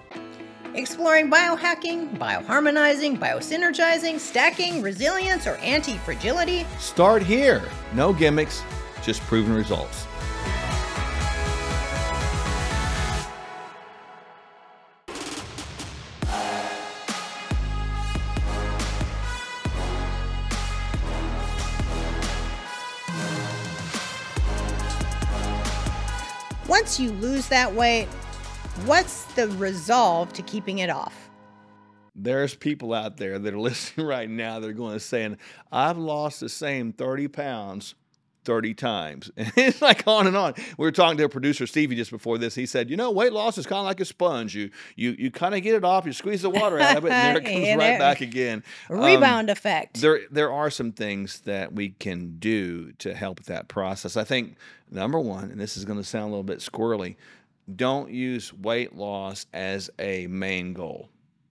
Exploring 0.74 1.30
biohacking, 1.30 2.18
bioharmonizing, 2.18 3.20
biosynergizing, 3.20 4.18
stacking, 4.18 4.82
resilience, 4.82 5.46
or 5.46 5.56
anti 5.56 5.98
fragility. 5.98 6.66
Start 6.80 7.22
here. 7.24 7.62
No 7.94 8.14
gimmicks, 8.14 8.64
just 9.04 9.20
proven 9.24 9.54
results. 9.54 10.08
Once 26.70 26.98
you 26.98 27.12
lose 27.12 27.50
that 27.50 27.74
weight, 27.74 28.08
what's 28.86 29.26
the 29.34 29.48
resolve 29.50 30.34
to 30.34 30.42
keeping 30.42 30.80
it 30.80 30.90
off? 30.90 31.30
There's 32.16 32.56
people 32.56 32.94
out 32.94 33.18
there 33.18 33.40
that 33.40 33.54
are 33.54 33.60
listening 33.60 34.06
right 34.06 34.30
now 34.30 34.60
that 34.60 34.70
are 34.70 34.74
going 34.74 34.94
to 34.94 35.00
saying, 35.00 35.38
I've 35.72 35.98
lost 35.98 36.40
the 36.40 36.50
same 36.50 36.92
30 36.94 37.28
pounds 37.28 37.96
30 38.44 38.74
times. 38.74 39.32
And 39.42 39.52
it's 39.56 39.82
like 39.82 40.08
on 40.08 40.28
and 40.28 40.38
on. 40.38 40.54
We 40.78 40.86
were 40.86 40.92
talking 40.92 41.18
to 41.18 41.26
a 41.26 41.30
producer, 41.30 41.68
Stevie, 41.68 41.96
just 41.96 42.12
before 42.12 42.38
this. 42.38 42.56
He 42.56 42.66
said, 42.66 42.90
you 42.90 42.98
know, 42.98 43.12
weight 43.12 43.34
loss 43.34 43.58
is 43.58 43.66
kind 43.66 43.80
of 43.80 43.86
like 43.86 44.00
a 44.00 44.06
sponge. 44.06 44.56
You 44.56 44.70
you 44.96 45.16
you 45.18 45.32
kind 45.32 45.56
of 45.56 45.62
get 45.62 45.76
it 45.76 45.84
off, 45.84 46.06
you 46.06 46.14
squeeze 46.14 46.42
the 46.42 46.50
water 46.50 46.80
out 46.80 46.98
of 46.98 47.06
it, 47.06 47.12
and 47.12 47.38
there 47.38 47.44
it 47.44 47.54
comes 47.66 47.78
right 47.78 48.00
back 48.00 48.22
again. 48.22 48.64
Um, 48.90 49.00
Rebound 49.00 49.50
effect. 49.50 50.00
There, 50.02 50.22
there 50.30 50.52
are 50.52 50.70
some 50.70 50.92
things 50.92 51.42
that 51.42 51.74
we 51.74 51.90
can 51.90 52.38
do 52.40 52.92
to 52.94 53.14
help 53.14 53.40
with 53.40 53.48
that 53.48 53.68
process. 53.68 54.16
I 54.16 54.24
think 54.24 54.56
number 54.90 55.20
one, 55.20 55.52
and 55.52 55.60
this 55.60 55.76
is 55.76 55.86
going 55.86 56.00
to 56.00 56.06
sound 56.06 56.26
a 56.26 56.30
little 56.30 56.44
bit 56.44 56.60
squirrely, 56.60 57.16
don't 57.76 58.12
use 58.12 58.54
weight 58.54 58.96
loss 58.96 59.46
as 59.54 59.90
a 60.00 60.28
main 60.28 60.74
goal. 60.74 61.10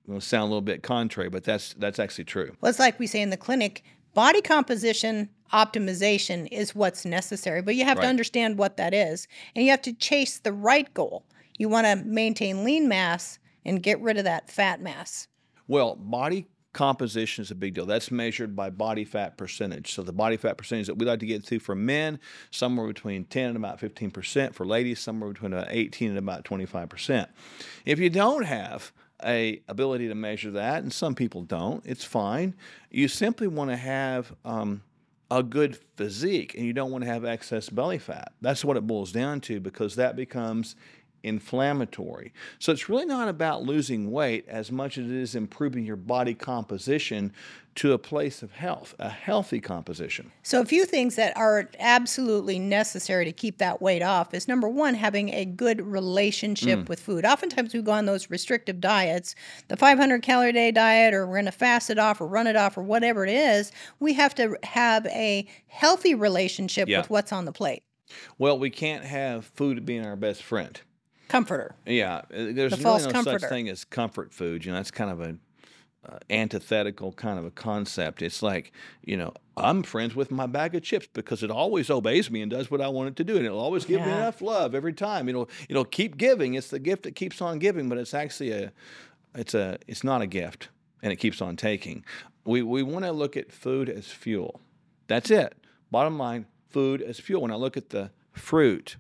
It'll 0.09 0.21
sound 0.21 0.43
a 0.43 0.47
little 0.47 0.61
bit 0.61 0.83
contrary, 0.83 1.29
but 1.29 1.45
that's 1.45 1.75
that's 1.75 1.99
actually 1.99 2.25
true. 2.25 2.57
Well, 2.61 2.71
it's 2.71 2.79
like 2.79 2.99
we 2.99 3.07
say 3.07 3.23
in 3.23 3.31
the 3.31 3.37
clinic 3.37 3.85
body 4.15 4.41
composition 4.41 5.29
optimization 5.53 6.49
is 6.51 6.75
what's 6.75 7.05
necessary, 7.05 7.63
but 7.63 7.75
you 7.75 7.85
have 7.85 8.01
to 8.01 8.07
understand 8.07 8.59
what 8.59 8.77
that 8.77 8.95
is. 8.95 9.27
And 9.55 9.65
you 9.65 9.71
have 9.71 9.83
to 9.83 9.93
chase 9.93 10.39
the 10.39 10.53
right 10.53 10.93
goal. 10.95 11.25
You 11.59 11.69
want 11.69 11.87
to 11.87 11.97
maintain 11.97 12.65
lean 12.65 12.89
mass 12.89 13.39
and 13.65 13.83
get 13.83 14.01
rid 14.01 14.17
of 14.17 14.25
that 14.25 14.49
fat 14.49 14.81
mass. 14.81 15.29
Well, 15.69 15.97
body 15.97 16.47
composition 16.73 17.43
is 17.43 17.51
a 17.51 17.55
big 17.55 17.75
deal. 17.75 17.87
That's 17.87 18.11
measured 18.11 18.55
by 18.55 18.71
body 18.71 19.05
fat 19.05 19.37
percentage. 19.37 19.95
So 19.95 20.03
the 20.03 20.13
body 20.13 20.37
fat 20.37 20.57
percentage 20.57 20.87
that 20.87 20.99
we 20.99 21.07
like 21.07 21.21
to 21.21 21.27
get 21.27 21.45
to 21.47 21.59
for 21.59 21.75
men, 21.75 22.21
somewhere 22.51 22.87
between 22.87 23.25
10 23.25 23.49
and 23.49 23.57
about 23.57 23.81
15%. 23.81 24.55
For 24.55 24.65
ladies, 24.65 25.01
somewhere 25.01 25.33
between 25.33 25.53
about 25.53 25.69
18 25.71 26.11
and 26.11 26.19
about 26.19 26.45
25%. 26.45 27.27
If 27.85 27.99
you 27.99 28.11
don't 28.11 28.45
have 28.45 28.93
a 29.25 29.61
ability 29.69 30.09
to 30.09 30.15
measure 30.15 30.53
that, 30.53 30.83
and 30.83 30.93
some 30.93 31.15
people 31.15 31.43
don't, 31.43 31.85
it's 31.85 32.05
fine. 32.05 32.55
You 32.91 33.09
simply 33.09 33.49
want 33.49 33.71
to 33.71 33.77
have 33.77 34.33
um, 34.45 34.83
a 35.31 35.43
good 35.43 35.79
physique 35.97 36.55
and 36.55 36.67
you 36.67 36.73
don't 36.73 36.91
want 36.91 37.05
to 37.05 37.11
have 37.11 37.25
excess 37.25 37.69
belly 37.69 37.99
fat. 37.99 38.33
That's 38.41 38.65
what 38.65 38.77
it 38.77 38.87
boils 38.87 39.13
down 39.13 39.41
to 39.43 39.61
because 39.61 39.95
that 39.97 40.17
becomes 40.17 40.75
inflammatory. 41.23 42.33
So 42.59 42.73
it's 42.73 42.89
really 42.89 43.07
not 43.07 43.29
about 43.29 43.63
losing 43.63 44.11
weight 44.11 44.45
as 44.49 44.71
much 44.73 44.99
as 44.99 45.07
it 45.07 45.13
is 45.17 45.35
improving 45.35 45.85
your 45.85 45.97
body 45.97 46.35
composition 46.35 47.33
to 47.77 47.93
a 47.93 47.99
place 47.99 48.43
of 48.43 48.53
health, 48.53 48.95
a 48.99 49.09
healthy 49.09 49.61
composition. 49.61 50.33
So, 50.43 50.61
a 50.61 50.65
few 50.65 50.85
things 50.85 51.15
that 51.15 51.37
are 51.37 51.71
absolutely 51.79 52.59
necessary 52.59 53.25
to 53.27 53.33
keep 53.33 53.59
that 53.59 53.81
weight 53.81 54.03
off 54.03 54.35
is 54.35 54.49
number 54.49 54.69
one, 54.69 54.95
having 54.95 55.33
a 55.33 55.45
good 55.45 55.81
relationship 55.81 56.81
Mm. 56.81 56.89
with 56.89 56.99
food. 57.01 57.25
Oftentimes, 57.25 57.73
we 57.73 57.81
go 57.81 57.93
on 57.93 58.07
those 58.07 58.29
restrictive 58.29 58.81
diets, 58.81 59.37
the 59.69 59.77
500 59.77 60.21
calorie 60.21 60.53
day 60.53 60.73
diet, 60.73 61.15
or 61.15 61.27
we're 61.29 61.35
going 61.35 61.45
to 61.45 61.53
fast 61.53 61.91
it 61.91 61.99
off 61.99 62.21
or 62.21 62.27
run 62.27 62.49
it 62.49 62.57
off 62.57 62.77
or 62.77 62.83
whatever 62.83 63.25
it 63.25 63.31
is. 63.33 63.71
We 64.01 64.15
have 64.15 64.35
to 64.35 64.57
have 64.65 65.07
a 65.07 65.47
healthy 65.69 66.15
relationship 66.17 66.89
Yeah. 66.89 66.99
with 66.99 67.09
what's 67.11 67.33
on 67.33 67.45
the 67.45 67.53
plate. 67.53 67.85
Well, 68.37 68.59
we 68.59 68.71
can't 68.71 69.05
have 69.05 69.47
food 69.47 69.87
being 69.87 70.05
our 70.05 70.17
best 70.17 70.43
friend. 70.43 70.79
Comforter. 71.31 71.77
Yeah, 71.87 72.17
uh, 72.17 72.23
there's 72.31 72.73
really 72.73 72.83
false 72.83 73.07
no 73.07 73.13
comforter. 73.13 73.39
such 73.39 73.49
thing 73.49 73.69
as 73.69 73.85
comfort 73.85 74.35
food. 74.35 74.65
You 74.65 74.73
know, 74.73 74.79
that's 74.79 74.91
kind 74.91 75.13
of 75.13 75.21
a 75.21 75.37
uh, 76.13 76.19
antithetical 76.29 77.13
kind 77.13 77.39
of 77.39 77.45
a 77.45 77.53
concept. 77.53 78.21
It's 78.21 78.43
like, 78.43 78.73
you 79.05 79.17
know, 79.17 79.33
I'm 79.57 79.85
friends 79.85 80.17
with 80.17 80.33
my 80.33 80.47
bag 80.47 80.75
of 80.75 80.83
chips 80.83 81.07
because 81.13 81.45
it 81.45 81.51
always 81.53 81.89
obeys 81.89 82.33
me 82.33 82.43
and 82.43 82.51
does 82.51 82.69
what 82.69 82.81
I 82.81 82.89
want 82.89 83.11
it 83.11 83.17
to 83.17 83.23
do, 83.23 83.37
and 83.37 83.47
it'll 83.47 83.61
always 83.61 83.85
give 83.85 84.01
me 84.01 84.11
enough 84.11 84.43
love 84.43 84.75
every 84.75 84.93
time. 84.93 85.29
It'll 85.29 85.49
it'll 85.69 85.85
keep 85.85 86.17
giving. 86.17 86.55
It's 86.55 86.71
the 86.71 86.81
gift 86.81 87.05
that 87.05 87.15
keeps 87.15 87.41
on 87.41 87.61
giving, 87.61 87.89
but 87.89 87.97
it's 87.97 88.13
actually 88.13 88.51
a 88.51 88.73
it's 89.37 89.55
a 89.55 89.79
it's 89.87 90.03
not 90.03 90.23
a 90.23 90.27
gift, 90.27 90.69
and 91.01 91.13
it 91.13 91.17
keeps 91.17 91.41
on 91.41 91.55
taking. 91.55 92.05
We 92.45 92.63
we 92.63 92.83
want 92.83 93.05
to 93.05 93.13
look 93.13 93.37
at 93.37 93.53
food 93.53 93.89
as 93.89 94.07
fuel. 94.09 94.61
That's 95.07 95.31
it. 95.31 95.55
Bottom 95.93 96.19
line, 96.19 96.47
food 96.71 97.01
as 97.01 97.21
fuel. 97.21 97.43
When 97.43 97.53
I 97.53 97.57
look 97.57 97.77
at 97.77 97.91
the 97.91 98.11
fruit 98.33 98.97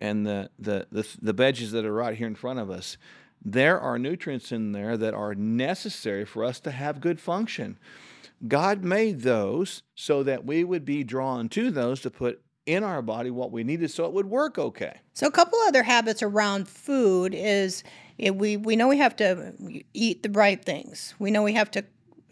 and 0.00 0.26
the, 0.26 0.50
the, 0.58 0.86
the, 0.90 1.06
the 1.20 1.34
veggies 1.34 1.70
that 1.72 1.84
are 1.84 1.92
right 1.92 2.16
here 2.16 2.26
in 2.26 2.34
front 2.34 2.58
of 2.58 2.70
us, 2.70 2.96
there 3.44 3.80
are 3.80 3.98
nutrients 3.98 4.52
in 4.52 4.72
there 4.72 4.96
that 4.96 5.14
are 5.14 5.34
necessary 5.34 6.24
for 6.24 6.44
us 6.44 6.60
to 6.60 6.70
have 6.70 7.00
good 7.00 7.20
function. 7.20 7.78
God 8.46 8.82
made 8.82 9.20
those 9.20 9.82
so 9.94 10.22
that 10.22 10.44
we 10.44 10.64
would 10.64 10.84
be 10.84 11.04
drawn 11.04 11.48
to 11.50 11.70
those 11.70 12.00
to 12.02 12.10
put 12.10 12.42
in 12.66 12.84
our 12.84 13.02
body 13.02 13.30
what 13.30 13.50
we 13.50 13.64
needed 13.64 13.90
so 13.90 14.04
it 14.04 14.12
would 14.12 14.26
work 14.26 14.58
okay. 14.58 15.00
So, 15.12 15.26
a 15.26 15.30
couple 15.30 15.58
other 15.66 15.82
habits 15.82 16.22
around 16.22 16.68
food 16.68 17.34
is 17.34 17.82
eh, 18.18 18.30
we 18.30 18.56
we 18.56 18.76
know 18.76 18.88
we 18.88 18.98
have 18.98 19.16
to 19.16 19.54
eat 19.92 20.22
the 20.22 20.30
right 20.30 20.62
things. 20.62 21.14
We 21.18 21.30
know 21.30 21.42
we 21.42 21.54
have 21.54 21.70
to 21.72 21.84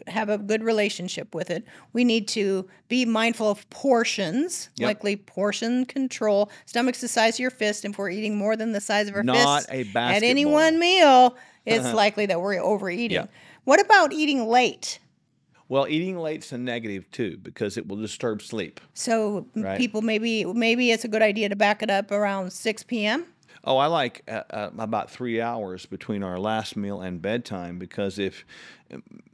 have 0.07 0.29
a 0.29 0.37
good 0.37 0.63
relationship 0.63 1.33
with 1.35 1.49
it. 1.49 1.63
We 1.93 2.03
need 2.03 2.27
to 2.29 2.67
be 2.87 3.05
mindful 3.05 3.49
of 3.49 3.69
portions, 3.69 4.69
Yep. 4.77 4.87
likely 4.87 5.15
portion 5.15 5.85
control. 5.85 6.49
Stomach's 6.65 7.01
the 7.01 7.07
size 7.07 7.35
of 7.35 7.39
your 7.39 7.51
fist, 7.51 7.85
and 7.85 7.93
if 7.93 7.97
we're 7.97 8.09
eating 8.09 8.37
more 8.37 8.55
than 8.55 8.71
the 8.71 8.81
size 8.81 9.07
of 9.07 9.15
our 9.15 9.23
Not 9.23 9.63
fist 9.63 9.95
at 9.95 10.23
any 10.23 10.45
one 10.45 10.79
meal, 10.79 11.35
it's 11.65 11.85
uh-huh. 11.85 11.95
likely 11.95 12.25
that 12.25 12.41
we're 12.41 12.57
overeating. 12.61 13.11
Yeah. 13.15 13.25
What 13.63 13.79
about 13.79 14.13
eating 14.13 14.47
late? 14.47 14.99
Well, 15.67 15.87
eating 15.87 16.17
late's 16.17 16.51
a 16.51 16.57
negative 16.57 17.09
too 17.11 17.37
because 17.37 17.77
it 17.77 17.87
will 17.87 17.97
disturb 17.97 18.41
sleep. 18.41 18.81
So 18.95 19.45
Right. 19.55 19.77
people 19.77 20.01
maybe 20.01 20.43
maybe 20.45 20.91
it's 20.91 21.05
a 21.05 21.07
good 21.07 21.21
idea 21.21 21.47
to 21.49 21.55
back 21.55 21.83
it 21.83 21.91
up 21.91 22.09
around 22.11 22.51
6 22.51 22.83
p.m. 22.83 23.25
Oh, 23.63 23.77
I 23.77 23.87
like 23.87 24.23
uh, 24.27 24.43
uh, 24.49 24.69
about 24.77 25.11
three 25.11 25.41
hours 25.41 25.85
between 25.85 26.23
our 26.23 26.39
last 26.39 26.77
meal 26.77 27.01
and 27.01 27.21
bedtime 27.21 27.77
because 27.77 28.17
if 28.17 28.45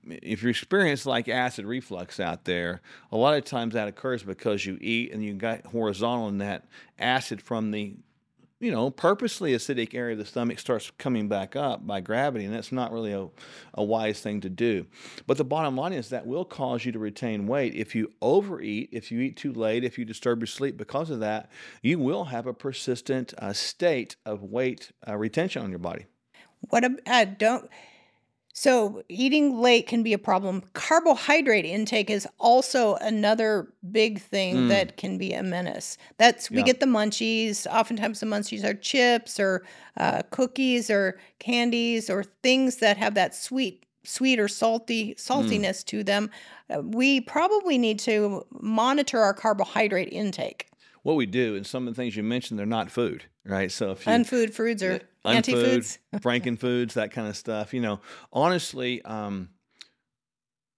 if 0.06 0.44
you 0.44 0.50
experience 0.50 1.06
like 1.06 1.30
acid 1.30 1.66
reflux 1.66 2.20
out 2.20 2.46
there, 2.46 2.82
a 3.12 3.18
lot 3.18 3.36
of 3.36 3.46
times 3.46 3.74
that 3.74 3.88
occurs 3.88 4.24
because 4.24 4.66
you 4.66 4.78
eat 4.82 5.12
and 5.12 5.24
you 5.24 5.34
got 5.34 5.66
horizontal 5.68 6.28
and 6.28 6.42
that 6.42 6.66
acid 7.00 7.42
from 7.42 7.72
the 7.72 7.96
you 8.60 8.72
know, 8.72 8.90
purposely 8.90 9.52
acidic 9.52 9.94
area 9.94 10.14
of 10.14 10.20
the 10.20 10.26
stomach 10.26 10.60
starts 10.60 10.90
coming 10.98 11.28
back 11.28 11.56
up 11.56 11.86
by 11.86 12.00
gravity, 12.00 12.46
and 12.46 12.54
that's 12.54 12.72
not 12.72 12.92
really 12.92 13.12
a, 13.12 13.28
a 13.74 13.84
wise 13.84 14.22
thing 14.22 14.40
to 14.42 14.50
do. 14.50 14.86
But 15.28 15.38
the 15.38 15.44
bottom 15.44 15.76
line 15.76 15.94
is 15.94 16.10
that 16.10 16.26
will 16.26 16.46
cause 16.46 16.86
you 16.86 16.92
to 16.94 17.00
retain 17.00 17.48
weight. 17.48 17.76
If 17.76 17.96
you 17.96 18.14
overeat, 18.22 18.90
if 18.92 19.12
you 19.12 19.20
eat 19.20 19.36
too 19.36 19.52
late, 19.52 19.84
if 19.84 19.98
you 19.98 20.06
disturb 20.06 20.40
your 20.40 20.48
sleep 20.48 20.78
because 20.78 21.10
of 21.10 21.20
that, 21.20 21.50
you 21.82 22.00
will 22.00 22.26
have 22.26 22.48
a 22.48 22.54
persistent 22.54 23.34
uh, 23.38 23.52
state 23.52 24.16
of 24.26 24.42
weight 24.42 24.92
uh, 25.08 25.18
retention 25.18 25.62
on 25.62 25.70
your 25.70 25.80
body. 25.80 26.06
What 26.70 26.86
about, 26.86 27.02
uh, 27.08 27.26
don't 27.26 27.70
so, 28.58 29.04
eating 29.10 29.60
late 29.60 29.86
can 29.86 30.02
be 30.02 30.14
a 30.14 30.18
problem. 30.18 30.64
Carbohydrate 30.72 31.66
intake 31.66 32.10
is 32.10 32.26
also 32.40 32.96
another 33.02 33.68
big 33.92 34.22
thing 34.22 34.56
Mm. 34.56 34.70
that 34.70 34.96
can 34.96 35.18
be 35.18 35.34
a 35.34 35.44
menace. 35.44 35.98
That's 36.18 36.50
we 36.50 36.58
Yeah. 36.60 36.64
get 36.64 36.80
the 36.80 36.86
munchies. 36.86 37.68
Oftentimes, 37.68 38.22
the 38.22 38.26
munchies 38.26 38.64
are 38.64 38.74
chips 38.74 39.42
or 39.42 39.66
uh, 39.98 40.22
cookies 40.32 40.90
or 40.90 41.20
candies 41.40 42.10
or 42.10 42.24
things 42.44 42.78
that 42.78 42.96
have 42.96 43.14
that 43.16 43.36
sweet, 43.36 43.86
sweet 44.06 44.40
or 44.40 44.48
salty 44.48 45.16
saltiness 45.16 45.84
to 45.88 46.02
them. 46.02 46.30
Uh, 46.74 46.82
we 46.82 47.20
probably 47.20 47.78
need 47.78 48.00
to 48.00 48.46
monitor 48.62 49.20
our 49.20 49.34
carbohydrate 49.34 50.14
intake. 50.14 50.68
What 51.04 51.18
we 51.18 51.26
do, 51.26 51.56
and 51.58 51.68
some 51.68 51.88
of 51.90 51.94
the 51.94 52.02
things 52.02 52.16
you 52.16 52.24
mentioned, 52.24 52.58
they're 52.58 52.66
not 52.66 52.90
food, 52.90 53.26
right? 53.46 53.72
So 53.72 53.92
if 53.92 54.06
you 54.06 54.12
Unfood 54.12 54.54
foods 54.54 54.84
or 54.84 55.00
anti 55.24 55.54
foods. 55.54 56.00
frankenfoods, 56.16 56.94
that 56.94 57.12
kind 57.12 57.28
of 57.28 57.38
stuff. 57.38 57.74
You 57.74 57.82
know, 57.82 58.00
honestly, 58.34 59.02
um, 59.04 59.50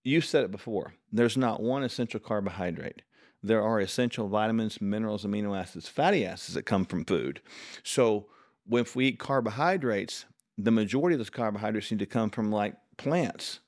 you 0.04 0.22
said 0.22 0.44
it 0.44 0.52
before. 0.52 0.94
There's 1.12 1.38
not 1.38 1.62
one 1.62 1.84
essential 1.84 2.20
carbohydrate. 2.20 3.02
There 3.44 3.62
are 3.62 3.80
essential 3.80 4.28
vitamins, 4.28 4.82
minerals, 4.82 5.26
amino 5.26 5.58
acids, 5.58 5.88
fatty 5.88 6.26
acids 6.26 6.56
that 6.56 6.64
come 6.64 6.86
from 6.86 7.06
food. 7.06 7.42
So 7.84 8.28
if 8.72 8.96
we 8.96 9.08
eat 9.08 9.20
carbohydrates, 9.20 10.26
the 10.58 10.72
majority 10.72 11.14
of 11.14 11.20
those 11.20 11.30
carbohydrates 11.30 11.92
need 11.92 12.00
to 12.00 12.06
come 12.06 12.30
from 12.30 12.52
like 12.52 12.76
plants, 12.98 13.60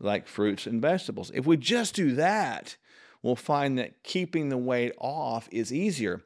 like 0.00 0.26
fruits 0.26 0.66
and 0.66 0.82
vegetables. 0.82 1.30
If 1.34 1.46
we 1.46 1.56
just 1.56 1.94
do 1.94 2.14
that, 2.16 2.76
we'll 3.22 3.36
find 3.36 3.78
that 3.78 4.02
keeping 4.02 4.48
the 4.48 4.58
weight 4.58 4.92
off 4.98 5.48
is 5.52 5.72
easier. 5.72 6.22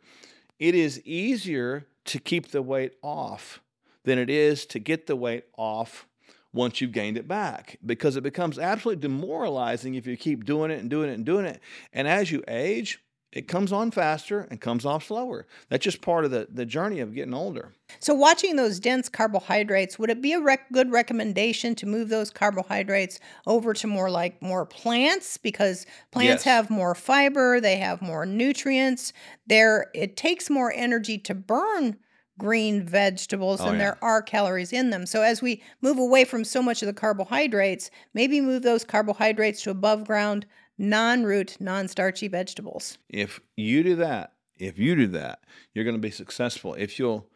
It 0.59 0.75
is 0.75 1.03
easier 1.05 1.87
to 2.07 2.19
keep 2.19 2.51
the 2.51 2.63
weight 2.63 2.95
off 3.03 3.61
than 4.05 4.19
it 4.19 4.31
is 4.31 4.67
to 4.67 4.79
get 4.79 5.07
the 5.07 5.17
weight 5.17 5.45
off 5.57 6.07
once 6.53 6.81
you've 6.81 6.93
gained 6.93 7.19
it 7.19 7.29
back 7.29 7.79
because 7.85 8.17
it 8.17 8.23
becomes 8.23 8.59
absolutely 8.59 9.01
demoralizing 9.01 9.95
if 9.95 10.07
you 10.07 10.17
keep 10.17 10.45
doing 10.45 10.71
it 10.71 10.81
and 10.81 10.89
doing 10.89 11.11
it 11.11 11.15
and 11.15 11.27
doing 11.27 11.45
it. 11.45 11.61
And 11.93 12.09
as 12.09 12.31
you 12.31 12.43
age, 12.49 13.01
it 13.37 13.49
comes 13.49 13.71
on 13.71 13.91
faster 13.91 14.47
and 14.51 14.61
comes 14.63 14.87
off 14.87 15.05
slower. 15.05 15.47
That's 15.69 15.85
just 15.85 16.01
part 16.01 16.25
of 16.25 16.31
the, 16.31 16.49
the 16.51 16.65
journey 16.65 17.01
of 17.01 17.15
getting 17.15 17.35
older. 17.35 17.75
So, 18.01 18.15
watching 18.15 18.57
those 18.57 18.81
dense 18.81 19.11
carbohydrates, 19.11 19.99
would 19.99 20.09
it 20.09 20.23
be 20.23 20.33
a 20.33 20.41
rec- 20.41 20.73
good 20.73 20.91
recommendation 20.91 21.75
to 21.75 21.87
move 21.87 22.09
those 22.09 22.31
carbohydrates 22.31 23.21
over 23.47 23.75
to 23.75 23.87
more 23.87 24.11
like 24.11 24.41
more 24.41 24.65
plants 24.65 25.37
because 25.37 25.85
plants 26.13 26.45
Yes. 26.47 26.55
have 26.55 26.71
more 26.71 26.95
fiber, 26.95 27.61
they 27.61 27.77
have 27.77 28.01
more 28.01 28.25
nutrients. 28.25 29.13
There, 29.47 29.91
it 29.95 30.17
takes 30.17 30.49
more 30.49 30.73
energy 30.75 31.19
to 31.19 31.35
burn 31.35 31.99
green 32.39 32.85
vegetables 32.85 33.61
Oh, 33.61 33.65
than 33.67 33.75
yeah. 33.75 33.79
there 33.79 33.99
are 34.03 34.23
calories 34.23 34.73
in 34.73 34.89
them. 34.91 35.05
So, 35.05 35.21
as 35.23 35.43
we 35.43 35.63
move 35.83 35.99
away 35.99 36.25
from 36.25 36.43
so 36.43 36.63
much 36.63 36.81
of 36.83 36.87
the 36.87 36.93
carbohydrates, 36.95 37.91
maybe 38.15 38.41
move 38.41 38.63
those 38.63 38.83
carbohydrates 38.85 39.63
to 39.63 39.71
above 39.71 40.07
ground, 40.07 40.47
non 40.79 41.25
root, 41.25 41.57
non 41.61 41.89
starchy 41.89 42.29
vegetables. 42.29 42.99
If 43.09 43.41
you 43.57 43.83
do 43.83 43.97
that, 43.97 44.33
if 44.59 44.79
you 44.79 44.97
do 44.97 45.07
that, 45.09 45.41
you're 45.75 45.85
going 45.85 45.97
to 45.97 46.01
be 46.01 46.11
successful. 46.11 46.75
If 46.75 46.99
you'll, 46.99 47.27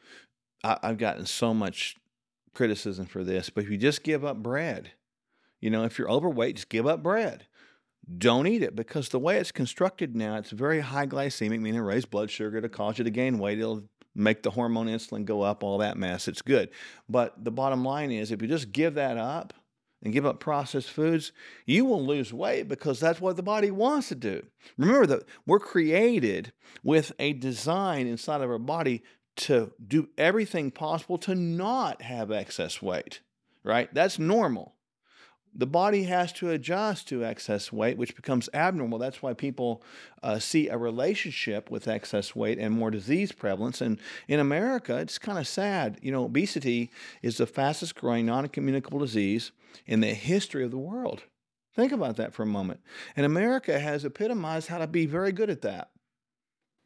I, 0.64 0.78
I've 0.82 0.98
gotten 0.98 1.26
so 1.26 1.54
much 1.54 1.96
criticism 2.54 3.06
for 3.06 3.24
this, 3.24 3.50
but 3.50 3.64
if 3.64 3.70
you 3.70 3.76
just 3.76 4.02
give 4.02 4.24
up 4.24 4.42
bread, 4.42 4.92
you 5.60 5.70
know, 5.70 5.84
if 5.84 5.98
you're 5.98 6.10
overweight, 6.10 6.56
just 6.56 6.68
give 6.68 6.86
up 6.86 7.02
bread. 7.02 7.46
Don't 8.18 8.46
eat 8.46 8.62
it 8.62 8.74
because 8.74 9.10
the 9.10 9.18
way 9.18 9.38
it's 9.38 9.52
constructed 9.52 10.16
now, 10.16 10.36
it's 10.36 10.50
very 10.50 10.80
high 10.80 11.06
glycemic, 11.06 11.60
meaning 11.60 11.80
raise 11.80 12.06
blood 12.06 12.30
sugar 12.30 12.60
to 12.60 12.68
cause 12.68 12.98
you 12.98 13.04
to 13.04 13.10
gain 13.10 13.38
weight. 13.38 13.58
It'll 13.58 13.84
make 14.14 14.42
the 14.42 14.50
hormone 14.50 14.88
insulin 14.88 15.24
go 15.24 15.42
up, 15.42 15.62
all 15.62 15.78
that 15.78 15.96
mess. 15.96 16.26
It's 16.26 16.42
good. 16.42 16.70
But 17.08 17.44
the 17.44 17.52
bottom 17.52 17.84
line 17.84 18.10
is 18.10 18.32
if 18.32 18.42
you 18.42 18.48
just 18.48 18.72
give 18.72 18.94
that 18.94 19.16
up 19.16 19.52
and 20.02 20.12
give 20.12 20.24
up 20.24 20.40
processed 20.40 20.90
foods, 20.90 21.32
you 21.66 21.84
will 21.84 22.04
lose 22.04 22.32
weight 22.32 22.68
because 22.68 23.00
that's 23.00 23.20
what 23.20 23.36
the 23.36 23.42
body 23.42 23.70
wants 23.70 24.08
to 24.08 24.14
do. 24.14 24.46
Remember 24.78 25.06
that 25.06 25.24
we're 25.46 25.60
created 25.60 26.52
with 26.82 27.12
a 27.18 27.32
design 27.34 28.06
inside 28.06 28.40
of 28.40 28.50
our 28.50 28.58
body 28.58 29.02
to 29.36 29.72
do 29.86 30.08
everything 30.18 30.70
possible 30.70 31.18
to 31.18 31.34
not 31.34 32.02
have 32.02 32.30
excess 32.30 32.82
weight, 32.82 33.20
right? 33.64 33.92
That's 33.94 34.18
normal. 34.18 34.74
The 35.54 35.66
body 35.66 36.04
has 36.04 36.32
to 36.34 36.50
adjust 36.50 37.08
to 37.08 37.24
excess 37.24 37.72
weight, 37.72 37.98
which 37.98 38.14
becomes 38.14 38.48
abnormal. 38.54 38.98
That's 38.98 39.20
why 39.20 39.34
people 39.34 39.82
uh, 40.22 40.38
see 40.38 40.68
a 40.68 40.76
relationship 40.76 41.70
with 41.70 41.88
excess 41.88 42.36
weight 42.36 42.58
and 42.58 42.74
more 42.74 42.90
disease 42.90 43.32
prevalence. 43.32 43.80
And 43.80 43.98
in 44.28 44.38
America, 44.38 44.96
it's 44.98 45.18
kind 45.18 45.38
of 45.38 45.48
sad. 45.48 45.98
You 46.02 46.12
know, 46.12 46.24
obesity 46.24 46.90
is 47.22 47.36
the 47.36 47.46
fastest 47.46 47.96
growing 47.96 48.26
non 48.26 48.48
communicable 48.48 49.00
disease 49.00 49.50
in 49.86 50.00
the 50.00 50.14
history 50.14 50.64
of 50.64 50.70
the 50.70 50.78
world. 50.78 51.24
Think 51.74 51.92
about 51.92 52.16
that 52.16 52.32
for 52.32 52.42
a 52.42 52.46
moment. 52.46 52.80
And 53.16 53.26
America 53.26 53.78
has 53.78 54.04
epitomized 54.04 54.68
how 54.68 54.78
to 54.78 54.86
be 54.86 55.06
very 55.06 55.32
good 55.32 55.50
at 55.50 55.62
that 55.62 55.90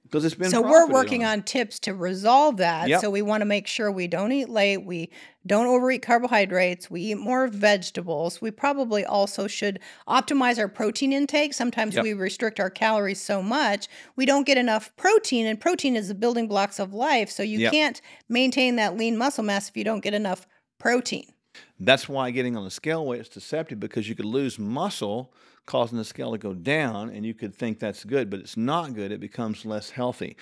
because 0.05 0.25
it's 0.25 0.35
been 0.35 0.51
so 0.51 0.61
we're 0.63 0.87
working 0.89 1.25
on. 1.25 1.43
tips 1.43 1.79
to 1.81 1.95
resolve 1.95 2.59
that 2.59 2.89
Yep. 2.89 3.01
so 3.01 3.11
we 3.11 3.23
want 3.23 3.41
to 3.41 3.45
make 3.47 3.67
sure 3.67 3.91
we 3.91 4.07
don't 4.07 4.31
eat 4.33 4.49
late 4.49 4.85
we 4.85 5.11
don't 5.47 5.67
overeat 5.67 6.03
carbohydrates 6.03 6.91
we 6.91 7.01
eat 7.03 7.17
more 7.19 7.49
vegetables 7.49 8.41
we 8.41 8.51
probably 8.51 9.05
also 9.05 9.47
should 9.47 9.81
optimize 10.09 10.59
our 10.59 10.69
protein 10.69 11.13
intake 11.13 11.53
sometimes 11.53 11.95
Yep. 11.95 12.03
we 12.05 12.13
restrict 12.15 12.61
our 12.61 12.71
calories 12.71 13.21
so 13.21 13.43
much 13.43 13.89
we 14.17 14.25
don't 14.27 14.47
get 14.47 14.57
enough 14.59 14.95
protein 14.97 15.47
and 15.47 15.61
protein 15.61 15.97
is 15.97 16.09
the 16.09 16.15
building 16.15 16.49
blocks 16.49 16.79
of 16.79 16.95
life 16.95 17.29
so 17.31 17.43
you 17.43 17.59
Yep. 17.59 17.73
can't 17.73 18.01
maintain 18.29 18.77
that 18.77 18.97
lean 18.97 19.19
muscle 19.19 19.45
mass 19.45 19.69
if 19.69 19.77
you 19.77 19.85
don't 19.85 20.01
get 20.01 20.15
enough 20.15 20.47
protein 20.79 21.34
That's 21.79 22.09
why 22.09 22.31
getting 22.31 22.57
on 22.57 22.65
the 22.65 22.71
scale 22.71 23.05
weight 23.07 23.21
is 23.21 23.29
deceptive 23.29 23.81
because 23.81 24.09
you 24.09 24.15
could 24.15 24.25
lose 24.25 24.59
muscle, 24.59 25.33
causing 25.67 25.99
the 25.99 26.05
scale 26.05 26.33
to 26.33 26.39
go 26.39 26.55
down, 26.55 27.11
and 27.11 27.25
you 27.25 27.35
could 27.35 27.55
think 27.55 27.79
that's 27.79 28.05
good, 28.05 28.31
but 28.31 28.41
it's 28.41 28.57
not 28.57 28.95
good. 28.95 29.13
It 29.13 29.21
becomes 29.21 29.65
less 29.65 29.91
healthy. 29.91 30.37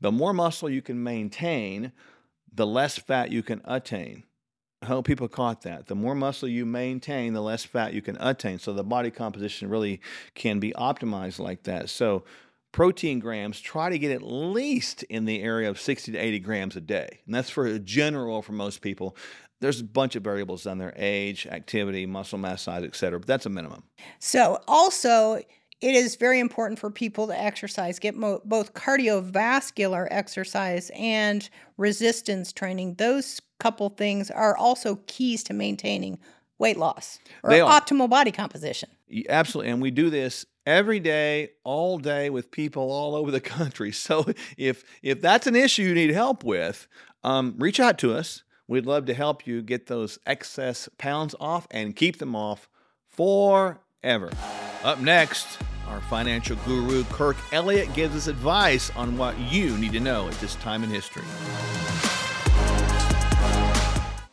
The 0.00 0.12
more 0.12 0.32
muscle 0.32 0.68
you 0.68 0.82
can 0.82 1.02
maintain, 1.02 1.92
the 2.52 2.66
less 2.66 2.98
fat 2.98 3.30
you 3.30 3.42
can 3.42 3.60
attain. 3.64 4.24
I 4.82 4.86
hope 4.86 5.06
people 5.06 5.28
caught 5.28 5.62
that. 5.62 5.86
The 5.86 5.94
more 5.94 6.14
muscle 6.14 6.46
you 6.46 6.66
maintain, 6.66 7.32
the 7.32 7.40
less 7.40 7.64
fat 7.64 7.94
you 7.94 8.02
can 8.02 8.18
attain. 8.20 8.58
So 8.58 8.74
the 8.74 8.84
body 8.84 9.10
composition 9.10 9.70
really 9.70 10.00
can 10.34 10.60
be 10.60 10.72
optimized 10.72 11.38
like 11.38 11.62
that. 11.62 11.88
So 11.88 12.24
protein 12.70 13.18
grams, 13.18 13.60
try 13.60 13.88
to 13.88 13.98
get 13.98 14.10
at 14.10 14.20
least 14.20 15.04
in 15.04 15.24
the 15.24 15.40
area 15.40 15.70
of 15.70 15.80
60 15.80 16.12
to 16.12 16.18
80 16.18 16.38
grams 16.40 16.76
a 16.76 16.82
day. 16.82 17.20
And 17.24 17.34
that's 17.34 17.48
for 17.48 17.64
a 17.64 17.78
general 17.78 18.42
for 18.42 18.52
most 18.52 18.82
people. 18.82 19.16
There's 19.64 19.80
a 19.80 19.84
bunch 19.84 20.14
of 20.14 20.22
variables 20.22 20.66
on 20.66 20.78
there 20.78 20.92
age, 20.96 21.46
activity, 21.46 22.06
muscle 22.06 22.38
mass 22.38 22.62
size, 22.62 22.84
et 22.84 22.94
cetera, 22.94 23.18
but 23.18 23.26
that's 23.26 23.46
a 23.46 23.50
minimum. 23.50 23.82
So, 24.18 24.60
also, 24.68 25.40
it 25.80 25.94
is 25.94 26.16
very 26.16 26.40
important 26.40 26.78
for 26.78 26.90
people 26.90 27.26
to 27.26 27.38
exercise, 27.38 27.98
get 27.98 28.14
mo- 28.14 28.40
both 28.44 28.74
cardiovascular 28.74 30.08
exercise 30.10 30.90
and 30.94 31.48
resistance 31.76 32.52
training. 32.52 32.94
Those 32.94 33.40
couple 33.58 33.90
things 33.90 34.30
are 34.30 34.56
also 34.56 35.00
keys 35.06 35.42
to 35.44 35.54
maintaining 35.54 36.18
weight 36.58 36.76
loss 36.76 37.18
or 37.42 37.50
optimal 37.50 38.08
body 38.08 38.32
composition. 38.32 38.88
Absolutely. 39.28 39.72
And 39.72 39.82
we 39.82 39.90
do 39.90 40.10
this 40.10 40.46
every 40.66 41.00
day, 41.00 41.50
all 41.64 41.98
day 41.98 42.30
with 42.30 42.50
people 42.50 42.90
all 42.90 43.14
over 43.14 43.30
the 43.30 43.40
country. 43.40 43.92
So 44.04 44.26
if 44.56 44.84
if 45.02 45.20
that's 45.20 45.46
an 45.46 45.56
issue 45.56 45.82
you 45.82 45.94
need 45.94 46.10
help 46.10 46.44
with, 46.44 46.86
um, 47.22 47.54
reach 47.58 47.80
out 47.80 47.98
to 47.98 48.14
us. 48.14 48.42
We'd 48.66 48.86
love 48.86 49.04
to 49.06 49.14
help 49.14 49.46
you 49.46 49.60
get 49.60 49.88
those 49.88 50.18
excess 50.26 50.88
pounds 50.96 51.34
off 51.38 51.66
and 51.70 51.94
keep 51.94 52.18
them 52.18 52.34
off 52.34 52.68
forever. 53.10 54.30
Up 54.82 55.00
next, 55.00 55.58
our 55.88 56.00
financial 56.00 56.56
guru 56.64 57.04
Kirk 57.04 57.36
Elliott 57.52 57.92
gives 57.92 58.16
us 58.16 58.26
advice 58.26 58.90
on 58.96 59.18
what 59.18 59.38
you 59.38 59.76
need 59.76 59.92
to 59.92 60.00
know 60.00 60.28
at 60.28 60.34
this 60.34 60.54
time 60.56 60.82
in 60.82 60.88
history. 60.88 61.24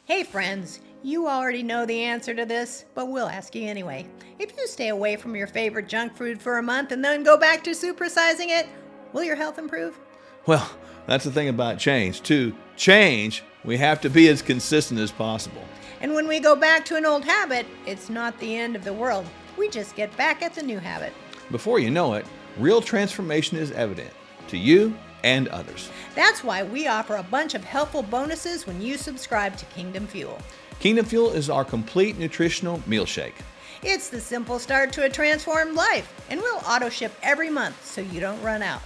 Hey, 0.05 0.23
friends, 0.23 0.79
you 1.03 1.27
already 1.27 1.63
know 1.63 1.85
the 1.85 2.01
answer 2.01 2.33
to 2.33 2.45
this, 2.45 2.85
but 2.95 3.09
we'll 3.09 3.27
ask 3.27 3.53
you 3.53 3.67
anyway. 3.67 4.05
If 4.39 4.55
you 4.57 4.65
stay 4.65 4.89
away 4.89 5.17
from 5.17 5.35
your 5.35 5.47
favorite 5.47 5.89
junk 5.89 6.15
food 6.15 6.41
for 6.41 6.57
a 6.57 6.63
month 6.63 6.93
and 6.93 7.03
then 7.03 7.23
go 7.23 7.37
back 7.37 7.65
to 7.65 7.71
supersizing 7.71 8.47
it, 8.47 8.67
will 9.11 9.23
your 9.23 9.35
health 9.35 9.57
improve? 9.57 9.99
Well, 10.45 10.69
That's 11.07 11.25
the 11.25 11.31
thing 11.31 11.49
about 11.49 11.79
change. 11.79 12.21
To 12.23 12.55
change, 12.75 13.43
we 13.63 13.77
have 13.77 14.01
to 14.01 14.09
be 14.09 14.27
as 14.29 14.41
consistent 14.41 14.99
as 14.99 15.11
possible. 15.11 15.63
And 15.99 16.13
when 16.13 16.27
we 16.27 16.39
go 16.39 16.55
back 16.55 16.85
to 16.85 16.95
an 16.95 17.05
old 17.05 17.25
habit, 17.25 17.65
it's 17.85 18.09
not 18.09 18.37
the 18.39 18.55
end 18.55 18.75
of 18.75 18.83
the 18.83 18.93
world. 18.93 19.25
We 19.57 19.69
just 19.69 19.95
get 19.95 20.15
back 20.17 20.41
at 20.41 20.55
the 20.55 20.63
new 20.63 20.79
habit. 20.79 21.13
Before 21.51 21.79
you 21.79 21.91
know 21.91 22.13
it, 22.13 22.25
real 22.57 22.81
transformation 22.81 23.57
is 23.57 23.71
evident 23.71 24.11
to 24.47 24.57
you 24.57 24.95
and 25.23 25.47
others. 25.49 25.89
That's 26.15 26.43
why 26.43 26.63
we 26.63 26.87
offer 26.87 27.15
a 27.17 27.23
bunch 27.23 27.53
of 27.53 27.63
helpful 27.63 28.01
bonuses 28.01 28.65
when 28.65 28.81
you 28.81 28.97
subscribe 28.97 29.57
to 29.57 29.65
Kingdom 29.65 30.07
Fuel. 30.07 30.39
Kingdom 30.79 31.05
Fuel 31.05 31.31
is 31.31 31.49
our 31.49 31.63
complete 31.63 32.17
nutritional 32.17 32.81
meal 32.87 33.05
shake. 33.05 33.35
It's 33.83 34.09
the 34.09 34.19
simple 34.19 34.59
start 34.59 34.91
to 34.93 35.03
a 35.05 35.09
transformed 35.09 35.75
life, 35.75 36.11
and 36.29 36.39
we'll 36.39 36.61
auto 36.67 36.89
ship 36.89 37.11
every 37.21 37.49
month 37.49 37.83
so 37.85 38.01
you 38.01 38.19
don't 38.19 38.41
run 38.41 38.63
out. 38.63 38.81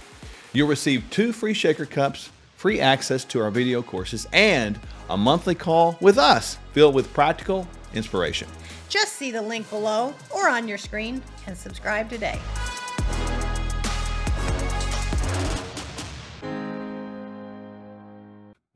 You'll 0.56 0.68
receive 0.68 1.04
two 1.10 1.34
free 1.34 1.52
shaker 1.52 1.84
cups, 1.84 2.30
free 2.56 2.80
access 2.80 3.26
to 3.26 3.42
our 3.42 3.50
video 3.50 3.82
courses, 3.82 4.26
and 4.32 4.80
a 5.10 5.16
monthly 5.18 5.54
call 5.54 5.98
with 6.00 6.16
us 6.16 6.56
filled 6.72 6.94
with 6.94 7.12
practical 7.12 7.68
inspiration. 7.92 8.48
Just 8.88 9.12
see 9.12 9.30
the 9.30 9.42
link 9.42 9.68
below 9.68 10.14
or 10.34 10.48
on 10.48 10.66
your 10.66 10.78
screen 10.78 11.20
and 11.46 11.54
subscribe 11.54 12.08
today. 12.08 12.38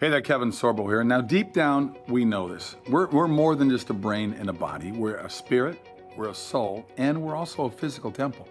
Hey 0.00 0.10
there, 0.10 0.20
Kevin 0.20 0.50
Sorbo 0.50 0.86
here. 0.86 1.02
Now, 1.02 1.22
deep 1.22 1.54
down, 1.54 1.96
we 2.08 2.26
know 2.26 2.46
this. 2.46 2.76
We're, 2.90 3.06
we're 3.06 3.26
more 3.26 3.56
than 3.56 3.70
just 3.70 3.88
a 3.88 3.94
brain 3.94 4.36
and 4.38 4.50
a 4.50 4.52
body. 4.52 4.92
We're 4.92 5.16
a 5.16 5.30
spirit, 5.30 5.80
we're 6.14 6.28
a 6.28 6.34
soul, 6.34 6.84
and 6.98 7.22
we're 7.22 7.36
also 7.36 7.64
a 7.64 7.70
physical 7.70 8.12
temple. 8.12 8.46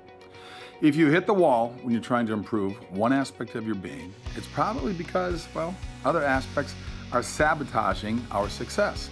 If 0.81 0.95
you 0.95 1.07
hit 1.07 1.25
the 1.25 1.33
wall 1.33 1.75
when 1.81 1.91
you're 1.91 2.01
trying 2.01 2.25
to 2.27 2.31
improve 2.31 2.73
one 2.89 3.11
aspect 3.11 3.55
of 3.55 3.65
your 3.65 3.75
being, 3.75 4.13
it's 4.37 4.47
probably 4.47 4.93
because, 4.93 5.45
well, 5.53 5.75
other 6.05 6.23
aspects 6.23 6.73
are 7.11 7.21
sabotaging 7.21 8.25
our 8.31 8.47
success. 8.47 9.09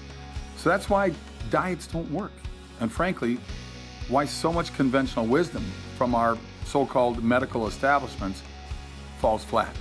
So 0.55 0.69
that's 0.69 0.89
why 0.89 1.11
diets 1.49 1.85
don't 1.85 2.09
work. 2.09 2.31
And 2.79 2.89
frankly, 2.89 3.37
why 4.07 4.23
so 4.23 4.53
much 4.53 4.73
conventional 4.75 5.25
wisdom 5.25 5.65
from 5.97 6.15
our 6.15 6.37
so 6.63 6.85
called 6.85 7.21
medical 7.21 7.67
establishments 7.67 8.41
falls 9.19 9.43
flat. 9.43 9.75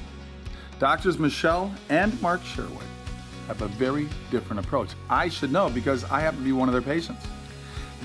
Doctors 0.80 1.20
Michele 1.20 1.72
and 1.88 2.20
Mark 2.20 2.42
Sherwood 2.42 2.82
have 3.46 3.62
a 3.62 3.68
very 3.68 4.08
different 4.32 4.58
approach. 4.58 4.88
I 5.08 5.28
should 5.28 5.52
know 5.52 5.70
because 5.70 6.02
I 6.02 6.18
happen 6.18 6.40
to 6.40 6.44
be 6.44 6.50
one 6.50 6.68
of 6.68 6.72
their 6.72 6.82
patients. 6.82 7.24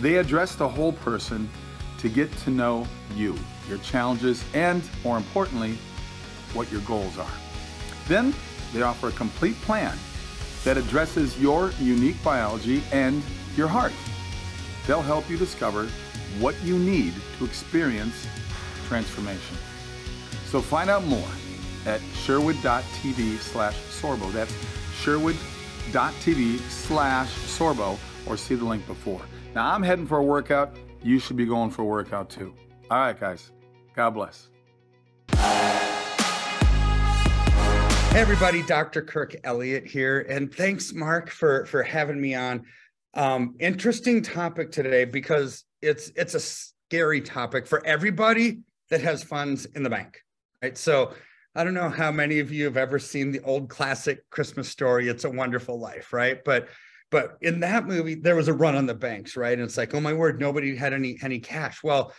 They 0.02 0.18
address 0.18 0.54
the 0.54 0.70
whole 0.70 0.94
person 0.94 1.50
to 2.02 2.10
get 2.10 2.36
to 2.40 2.50
know 2.50 2.88
you, 3.16 3.38
your 3.70 3.78
challenges, 3.80 4.44
and 4.54 4.84
more 5.04 5.18
importantly, 5.18 5.78
what 6.54 6.72
your 6.72 6.82
goals 6.82 7.18
are. 7.18 7.32
Then 8.08 8.34
they 8.74 8.82
offer 8.82 9.10
a 9.10 9.12
complete 9.12 9.56
plan 9.62 9.98
that 10.64 10.78
addresses 10.78 11.40
your 11.40 11.72
unique 11.80 12.22
biology 12.24 12.84
and 12.92 13.24
your 13.56 13.68
heart. 13.68 13.94
They'll 14.88 15.02
help 15.02 15.30
you 15.30 15.38
discover 15.38 15.88
what 16.40 16.56
you 16.64 16.78
need 16.78 17.14
to 17.38 17.46
experience 17.46 18.28
transformation. 18.88 19.58
So 20.46 20.62
find 20.62 20.90
out 20.90 21.04
more 21.06 21.28
at 21.86 22.02
sherwood.tv 22.24 23.40
slash 23.40 23.76
sorbo. 23.76 24.32
That's 24.32 24.54
sherwood.tv 25.02 26.60
slash 26.70 27.30
sorbo 27.30 27.98
or 28.28 28.38
see 28.38 28.56
the 28.56 28.66
link 28.66 28.86
before. 28.88 29.22
Now 29.56 29.74
I'm 29.74 29.84
heading 29.84 30.08
for 30.08 30.18
a 30.18 30.24
workout. 30.24 30.76
You 31.04 31.18
should 31.18 31.36
be 31.36 31.46
going 31.46 31.72
for 31.72 31.82
a 31.82 31.86
workout 31.86 32.30
too. 32.30 32.54
All 32.92 33.00
right, 33.00 33.20
guys. 33.20 33.52
God 33.96 34.12
bless. 34.12 34.50
Hey 38.12 38.20
everybody, 38.20 38.62
Dr. 38.64 39.02
Kirk 39.02 39.36
Elliott 39.44 39.88
here, 39.88 40.26
and 40.30 40.54
thanks, 40.54 40.94
Mark, 40.94 41.30
for 41.30 41.66
for 41.66 41.82
having 41.82 42.20
me 42.20 42.36
on. 42.36 42.66
Um, 43.14 43.56
interesting 43.60 44.22
topic 44.22 44.72
today 44.72 45.06
because 45.06 45.64
it's 45.82 46.12
it's 46.16 46.36
a 46.36 46.40
scary 46.40 47.22
topic 47.22 47.66
for 47.66 47.86
everybody 47.86 48.60
that 48.90 49.02
has 49.02 49.24
funds 49.24 49.66
in 49.66 49.84
the 49.84 49.90
bank, 49.90 50.22
right? 50.62 50.78
So 50.78 51.14
I 51.56 51.64
don't 51.64 51.74
know 51.74 51.90
how 51.90 52.12
many 52.12 52.40
of 52.40 52.52
you 52.52 52.66
have 52.66 52.78
ever 52.78 53.00
seen 53.00 53.32
the 53.32 53.42
old 53.42 53.70
classic 53.70 54.30
Christmas 54.30 54.70
story, 54.70 55.08
It's 55.08 55.24
a 55.24 55.30
Wonderful 55.30 55.80
Life, 55.80 56.14
right? 56.14 56.44
But 56.44 56.68
but 57.12 57.38
in 57.42 57.60
that 57.60 57.86
movie, 57.86 58.16
there 58.16 58.36
was 58.36 58.48
a 58.48 58.54
run 58.54 58.76
on 58.76 58.86
the 58.88 58.96
banks, 58.96 59.36
right? 59.36 59.54
And 59.54 59.62
it's 59.62 59.78
like, 59.78 59.94
oh 59.94 60.00
my 60.00 60.14
word, 60.14 60.40
nobody 60.40 60.76
had 60.76 60.94
any 60.94 61.18
any 61.22 61.40
cash. 61.40 61.84
Well, 61.84 62.14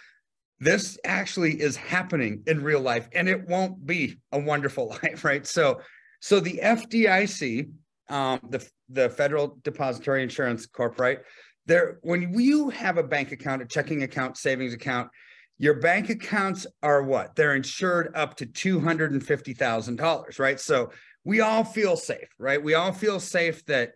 this 0.63 0.97
actually 1.05 1.61
is 1.61 1.75
happening 1.75 2.45
in 2.47 2.63
real 2.63 2.81
life 2.81 3.09
and 3.13 3.29
it 3.29 3.49
won't 3.49 3.85
be 3.85 4.17
a 4.31 4.39
wonderful 4.39 4.89
life 5.03 5.25
right? 5.25 5.45
So 5.47 5.81
so 6.21 6.39
the 6.39 6.61
fdic 6.63 7.69
um, 8.09 8.41
the 8.49 8.65
the 8.89 9.09
federal 9.11 9.59
depository 9.65 10.23
insurance 10.23 10.67
corp 10.67 11.01
right? 11.01 11.19
There 11.67 11.99
when 12.03 12.39
you 12.39 12.71
have 12.71 12.97
a 12.97 13.03
bank 13.03 13.33
account 13.33 13.61
a 13.63 13.67
checking 13.67 14.05
account 14.05 14.37
savings 14.37 14.73
account 14.73 15.11
your 15.59 15.75
bank 15.75 16.11
accounts 16.11 16.67
are 16.83 17.03
what? 17.03 17.35
They're 17.35 17.57
insured 17.57 18.13
up 18.15 18.37
to 18.37 18.47
$250000 18.47 20.39
right? 20.39 20.61
So 20.61 20.91
we 21.25 21.41
all 21.41 21.65
feel 21.65 21.97
safe 21.97 22.29
right? 22.39 22.63
We 22.63 22.75
all 22.75 22.93
feel 22.93 23.19
safe 23.19 23.65
that 23.67 23.95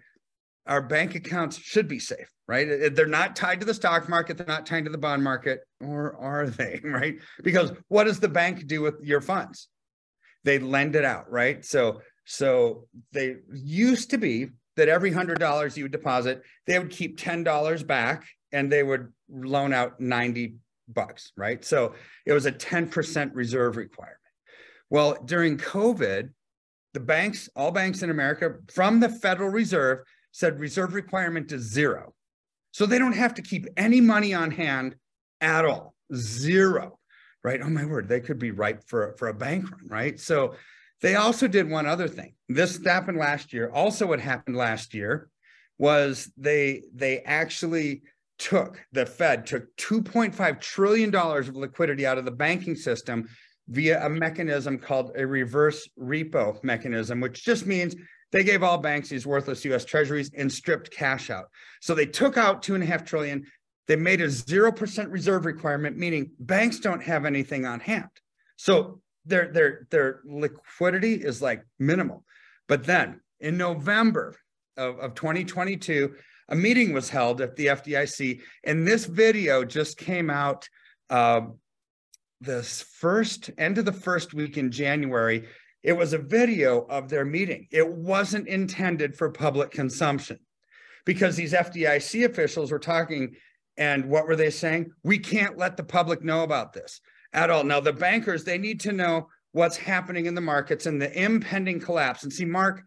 our 0.66 0.82
bank 0.82 1.14
accounts 1.14 1.58
should 1.58 1.88
be 1.88 1.98
safe, 1.98 2.30
right? 2.46 2.68
Uh, 2.68 2.88
they're 2.92 3.06
not 3.06 3.36
tied 3.36 3.60
to 3.60 3.66
the 3.66 3.74
stock 3.74 4.08
market, 4.08 4.36
they're 4.36 4.46
not 4.46 4.66
tied 4.66 4.84
to 4.84 4.90
the 4.90 4.98
bond 4.98 5.22
market, 5.22 5.60
or 5.80 6.16
are 6.16 6.48
they, 6.48 6.80
right? 6.84 7.16
Because 7.42 7.72
what 7.88 8.04
does 8.04 8.20
the 8.20 8.28
bank 8.28 8.66
do 8.66 8.82
with 8.82 8.96
your 9.02 9.20
funds? 9.20 9.68
They 10.44 10.58
lend 10.58 10.96
it 10.96 11.04
out, 11.04 11.30
right? 11.30 11.64
So 11.64 12.00
so 12.24 12.86
they 13.12 13.36
used 13.52 14.10
to 14.10 14.18
be 14.18 14.48
that 14.76 14.88
every 14.88 15.12
hundred 15.12 15.38
dollars 15.38 15.76
you 15.76 15.84
would 15.84 15.92
deposit, 15.92 16.42
they 16.66 16.78
would 16.78 16.90
keep 16.90 17.18
ten 17.18 17.42
dollars 17.42 17.82
back 17.82 18.24
and 18.52 18.70
they 18.70 18.82
would 18.82 19.12
loan 19.28 19.72
out 19.72 20.00
90 20.00 20.54
bucks, 20.88 21.32
right? 21.36 21.64
So 21.64 21.94
it 22.24 22.32
was 22.32 22.46
a 22.46 22.52
10% 22.52 23.30
reserve 23.34 23.76
requirement. 23.76 24.16
Well, 24.88 25.16
during 25.24 25.58
COVID, 25.58 26.30
the 26.94 27.00
banks, 27.00 27.48
all 27.56 27.70
banks 27.70 28.02
in 28.02 28.10
America, 28.10 28.54
from 28.72 29.00
the 29.00 29.08
Federal 29.08 29.50
Reserve, 29.50 29.98
said 30.36 30.60
reserve 30.60 30.92
requirement 30.92 31.50
is 31.50 31.62
zero. 31.62 32.12
So 32.70 32.84
they 32.84 32.98
don't 32.98 33.14
have 33.14 33.32
to 33.34 33.42
keep 33.42 33.66
any 33.78 34.02
money 34.02 34.34
on 34.34 34.50
hand 34.50 34.94
at 35.40 35.64
all. 35.64 35.94
Zero. 36.14 36.98
Right? 37.42 37.60
Oh 37.62 37.70
my 37.70 37.86
word, 37.86 38.06
they 38.06 38.20
could 38.20 38.38
be 38.38 38.50
ripe 38.50 38.82
for, 38.86 39.14
for 39.18 39.28
a 39.28 39.34
bank 39.34 39.70
run, 39.70 39.88
right? 39.88 40.20
So 40.20 40.54
they 41.00 41.14
also 41.14 41.48
did 41.48 41.70
one 41.70 41.86
other 41.86 42.06
thing. 42.06 42.34
This 42.50 42.84
happened 42.84 43.16
last 43.16 43.54
year. 43.54 43.70
Also, 43.72 44.06
what 44.06 44.20
happened 44.20 44.56
last 44.56 44.92
year 44.92 45.30
was 45.78 46.30
they 46.36 46.82
they 46.94 47.20
actually 47.20 48.02
took 48.38 48.78
the 48.92 49.06
Fed 49.06 49.46
took 49.46 49.74
2.5 49.76 50.60
trillion 50.60 51.10
dollars 51.10 51.48
of 51.48 51.56
liquidity 51.56 52.04
out 52.06 52.18
of 52.18 52.26
the 52.26 52.30
banking 52.30 52.76
system 52.76 53.26
via 53.68 54.04
a 54.04 54.08
mechanism 54.10 54.78
called 54.78 55.12
a 55.16 55.26
reverse 55.26 55.88
repo 55.98 56.62
mechanism, 56.62 57.20
which 57.20 57.42
just 57.42 57.64
means 57.66 57.96
they 58.32 58.44
gave 58.44 58.62
all 58.62 58.78
banks 58.78 59.08
these 59.08 59.26
worthless 59.26 59.64
US 59.64 59.84
treasuries 59.84 60.30
and 60.36 60.50
stripped 60.50 60.90
cash 60.90 61.30
out. 61.30 61.46
So 61.80 61.94
they 61.94 62.06
took 62.06 62.36
out 62.36 62.62
two 62.62 62.74
and 62.74 62.82
a 62.82 62.86
half 62.86 63.04
trillion. 63.04 63.46
They 63.86 63.96
made 63.96 64.20
a 64.20 64.26
0% 64.26 65.12
reserve 65.12 65.44
requirement, 65.44 65.96
meaning 65.96 66.30
banks 66.40 66.80
don't 66.80 67.02
have 67.02 67.24
anything 67.24 67.66
on 67.66 67.80
hand. 67.80 68.08
So 68.56 69.00
their, 69.24 69.52
their, 69.52 69.86
their 69.90 70.20
liquidity 70.24 71.14
is 71.14 71.40
like 71.40 71.64
minimal. 71.78 72.24
But 72.68 72.84
then 72.84 73.20
in 73.40 73.56
November 73.56 74.34
of, 74.76 74.98
of 74.98 75.14
2022, 75.14 76.14
a 76.48 76.56
meeting 76.56 76.92
was 76.92 77.08
held 77.08 77.40
at 77.40 77.56
the 77.56 77.66
FDIC, 77.66 78.40
and 78.64 78.86
this 78.86 79.04
video 79.04 79.64
just 79.64 79.98
came 79.98 80.30
out 80.30 80.68
uh, 81.10 81.42
this 82.40 82.82
first 82.82 83.50
end 83.58 83.78
of 83.78 83.84
the 83.84 83.92
first 83.92 84.34
week 84.34 84.56
in 84.56 84.70
January. 84.70 85.48
It 85.86 85.96
was 85.96 86.12
a 86.12 86.18
video 86.18 86.80
of 86.90 87.08
their 87.08 87.24
meeting. 87.24 87.68
It 87.70 87.88
wasn't 87.88 88.48
intended 88.48 89.14
for 89.14 89.30
public 89.30 89.70
consumption 89.70 90.40
because 91.04 91.36
these 91.36 91.52
FDIC 91.52 92.24
officials 92.24 92.72
were 92.72 92.80
talking. 92.80 93.36
And 93.76 94.06
what 94.06 94.26
were 94.26 94.34
they 94.34 94.50
saying? 94.50 94.90
We 95.04 95.20
can't 95.20 95.56
let 95.56 95.76
the 95.76 95.84
public 95.84 96.24
know 96.24 96.42
about 96.42 96.72
this 96.72 97.00
at 97.32 97.50
all. 97.50 97.62
Now, 97.62 97.78
the 97.78 97.92
bankers, 97.92 98.42
they 98.42 98.58
need 98.58 98.80
to 98.80 98.90
know 98.90 99.28
what's 99.52 99.76
happening 99.76 100.26
in 100.26 100.34
the 100.34 100.40
markets 100.40 100.86
and 100.86 101.00
the 101.00 101.22
impending 101.22 101.78
collapse. 101.78 102.24
And 102.24 102.32
see, 102.32 102.44
Mark, 102.44 102.82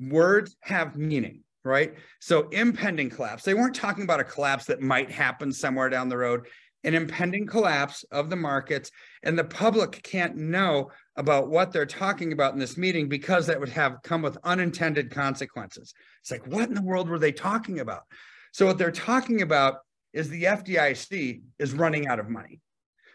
words 0.00 0.56
have 0.62 0.96
meaning, 0.96 1.44
right? 1.64 1.94
So, 2.18 2.48
impending 2.48 3.10
collapse, 3.10 3.44
they 3.44 3.54
weren't 3.54 3.76
talking 3.76 4.02
about 4.02 4.18
a 4.18 4.24
collapse 4.24 4.64
that 4.64 4.80
might 4.80 5.12
happen 5.12 5.52
somewhere 5.52 5.88
down 5.88 6.08
the 6.08 6.18
road 6.18 6.48
an 6.84 6.94
impending 6.94 7.46
collapse 7.46 8.04
of 8.10 8.30
the 8.30 8.36
markets 8.36 8.90
and 9.22 9.38
the 9.38 9.44
public 9.44 10.02
can't 10.02 10.36
know 10.36 10.90
about 11.20 11.50
what 11.50 11.70
they're 11.70 11.84
talking 11.84 12.32
about 12.32 12.54
in 12.54 12.58
this 12.58 12.78
meeting 12.78 13.06
because 13.06 13.46
that 13.46 13.60
would 13.60 13.68
have 13.68 13.98
come 14.02 14.22
with 14.22 14.38
unintended 14.42 15.10
consequences. 15.10 15.92
It's 16.22 16.30
like, 16.30 16.46
what 16.46 16.66
in 16.66 16.74
the 16.74 16.80
world 16.80 17.10
were 17.10 17.18
they 17.18 17.30
talking 17.30 17.78
about? 17.78 18.04
So, 18.52 18.64
what 18.64 18.78
they're 18.78 18.90
talking 18.90 19.42
about 19.42 19.80
is 20.14 20.30
the 20.30 20.44
FDIC 20.44 21.42
is 21.58 21.74
running 21.74 22.08
out 22.08 22.20
of 22.20 22.30
money. 22.30 22.60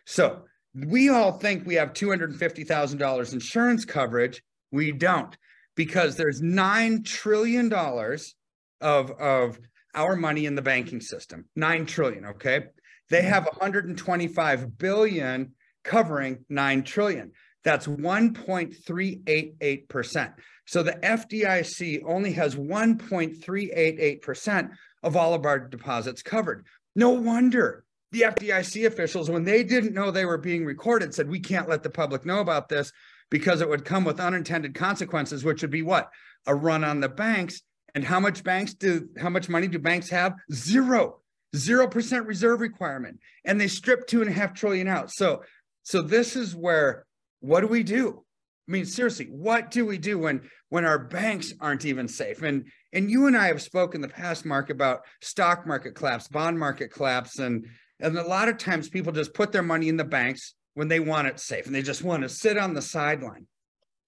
So, 0.06 0.44
we 0.76 1.10
all 1.10 1.32
think 1.32 1.66
we 1.66 1.76
have 1.76 1.94
$250,000 1.94 3.34
insurance 3.34 3.86
coverage 3.86 4.44
We 4.72 4.92
don't 4.92 5.36
because 5.76 6.16
there's 6.16 6.44
nine 6.44 7.02
trillion 7.02 7.70
dollars 7.70 8.36
of 8.82 9.10
of 9.12 9.58
our 9.96 10.16
money 10.16 10.46
in 10.46 10.54
the 10.54 10.62
banking 10.62 11.02
system. 11.02 11.46
9 11.56 11.88
trillion, 11.88 12.26
Okay, 12.26 12.66
they 13.10 13.22
mm-hmm. 13.22 13.30
have 13.30 13.46
125 13.46 14.78
billion 14.78 15.54
covering 15.84 16.46
nine 16.50 16.84
trillion. 16.84 17.32
That's 17.66 17.88
1.388 17.88 19.90
percent. 19.90 20.32
So 20.66 20.82
the 20.82 20.94
FDIC 20.94 22.04
only 22.08 22.32
has 22.34 22.56
1.388 22.56 24.22
percent 24.22 24.72
of 25.04 25.18
all 25.18 25.34
of 25.34 25.46
our 25.46 25.60
deposits 25.60 26.22
covered. 26.22 26.66
No 26.96 27.10
wonder 27.10 27.84
the 28.16 28.22
FDIC 28.22 28.88
officials, 28.88 29.30
when 29.30 29.44
they 29.44 29.62
didn't 29.62 29.94
know 29.94 30.10
they 30.10 30.24
were 30.24 30.38
being 30.38 30.64
recorded, 30.64 31.14
said, 31.14 31.30
We 31.30 31.42
can't 31.42 31.68
let 31.68 31.84
the 31.84 31.90
public 31.90 32.26
know 32.26 32.40
about 32.40 32.70
this 32.70 32.94
because 33.30 33.60
it 33.60 33.68
would 33.68 33.84
come 33.84 34.06
with 34.06 34.22
unintended 34.22 34.74
consequences, 34.74 35.44
which 35.44 35.62
would 35.62 35.72
be 35.72 35.82
what? 35.82 36.10
A 36.48 36.56
run 36.56 36.86
on 36.86 37.02
the 37.02 37.10
banks. 37.10 37.62
And 37.94 38.06
how 38.06 38.22
much 38.22 38.44
banks 38.44 38.74
do, 38.74 39.10
how 39.20 39.30
much 39.30 39.50
money 39.50 39.68
do 39.68 39.80
banks 39.80 40.10
have? 40.10 40.34
Zero, 40.54 41.20
zero 41.56 41.88
percent 41.88 42.26
reserve 42.26 42.62
requirement. 42.62 43.20
And 43.44 43.60
they 43.60 43.68
strip 43.68 44.08
two 44.08 44.22
and 44.22 44.30
a 44.30 44.34
half 44.34 44.54
trillion 44.54 44.88
out. 44.88 45.12
So, 45.12 45.44
so 45.84 46.02
this 46.02 46.38
is 46.38 46.56
where, 46.56 47.06
what 47.46 47.62
do 47.62 47.68
we 47.68 47.84
do? 47.84 48.24
I 48.68 48.72
mean, 48.72 48.86
seriously, 48.86 49.28
what 49.28 49.70
do 49.70 49.86
we 49.86 49.98
do 49.98 50.18
when 50.18 50.42
when 50.70 50.86
our 50.86 50.98
banks 50.98 51.54
aren't 51.62 51.86
even 51.86 52.08
safe? 52.08 52.42
And 52.42 52.68
and 52.94 53.12
you 53.12 53.28
and 53.28 53.38
I 53.38 53.48
have 53.48 53.62
spoken 53.62 53.98
in 53.98 54.02
the 54.02 54.14
past, 54.14 54.46
Mark, 54.46 54.70
about 54.70 55.02
stock 55.22 55.68
market 55.68 55.94
collapse, 55.94 56.28
bond 56.28 56.58
market 56.58 56.92
collapse, 56.92 57.38
and 57.38 57.68
and 58.00 58.18
a 58.18 58.28
lot 58.28 58.50
of 58.50 58.58
times 58.58 58.90
people 58.90 59.14
just 59.14 59.34
put 59.34 59.52
their 59.52 59.64
money 59.64 59.88
in 59.88 59.98
the 59.98 60.04
banks 60.04 60.56
when 60.74 60.88
they 60.88 61.00
want 61.00 61.28
it 61.28 61.40
safe 61.40 61.68
and 61.68 61.76
they 61.76 61.82
just 61.82 62.04
want 62.04 62.24
to 62.24 62.30
sit 62.30 62.58
on 62.58 62.74
the 62.74 62.82
sideline. 62.82 63.48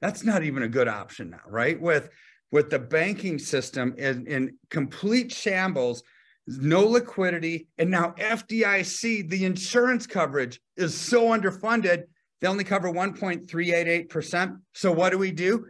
That's 0.02 0.24
not 0.24 0.44
even 0.44 0.64
a 0.64 0.68
good 0.68 0.88
option 0.88 1.30
now, 1.30 1.42
right? 1.48 1.80
With 1.80 2.10
with 2.52 2.70
the 2.70 2.80
banking 2.80 3.38
system 3.38 3.94
in, 3.98 4.26
in 4.26 4.58
complete 4.70 5.32
shambles, 5.32 6.02
no 6.48 6.86
liquidity, 6.86 7.68
and 7.78 7.92
now 7.92 8.16
FDIC, 8.18 9.30
the 9.30 9.46
insurance 9.46 10.08
coverage 10.08 10.60
is 10.78 10.96
so 10.96 11.28
underfunded, 11.38 12.04
they 12.42 12.48
only 12.48 12.64
cover 12.64 12.92
1.388%. 12.92 14.58
So 14.74 14.92
what 14.92 15.12
do 15.12 15.18
we 15.18 15.32
do? 15.32 15.66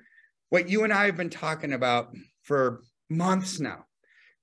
What 0.50 0.70
you 0.70 0.84
and 0.84 0.94
I 0.94 1.06
have 1.06 1.18
been 1.18 1.30
talking 1.30 1.74
about 1.74 2.16
for 2.44 2.82
months 3.10 3.60
now 3.60 3.88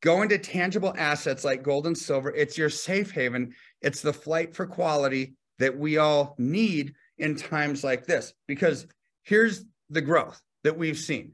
Go 0.04 0.20
into 0.20 0.37
tangible 0.37 0.92
assets 0.98 1.46
like 1.46 1.62
gold 1.62 1.87
and 1.87 1.96
silver. 1.96 2.30
It's 2.30 2.58
your 2.58 2.68
safe 2.68 3.10
haven. 3.10 3.54
It's 3.80 4.02
the 4.02 4.12
flight 4.12 4.54
for 4.54 4.66
quality 4.66 5.32
that 5.58 5.78
we 5.78 5.96
all 5.96 6.34
need 6.37 6.92
in 7.16 7.37
times 7.37 7.82
like 7.82 8.04
this. 8.04 8.34
Because 8.46 8.87
here's 9.22 9.64
the 9.88 10.02
growth 10.02 10.38
that 10.62 10.76
we've 10.76 10.98
seen 10.98 11.32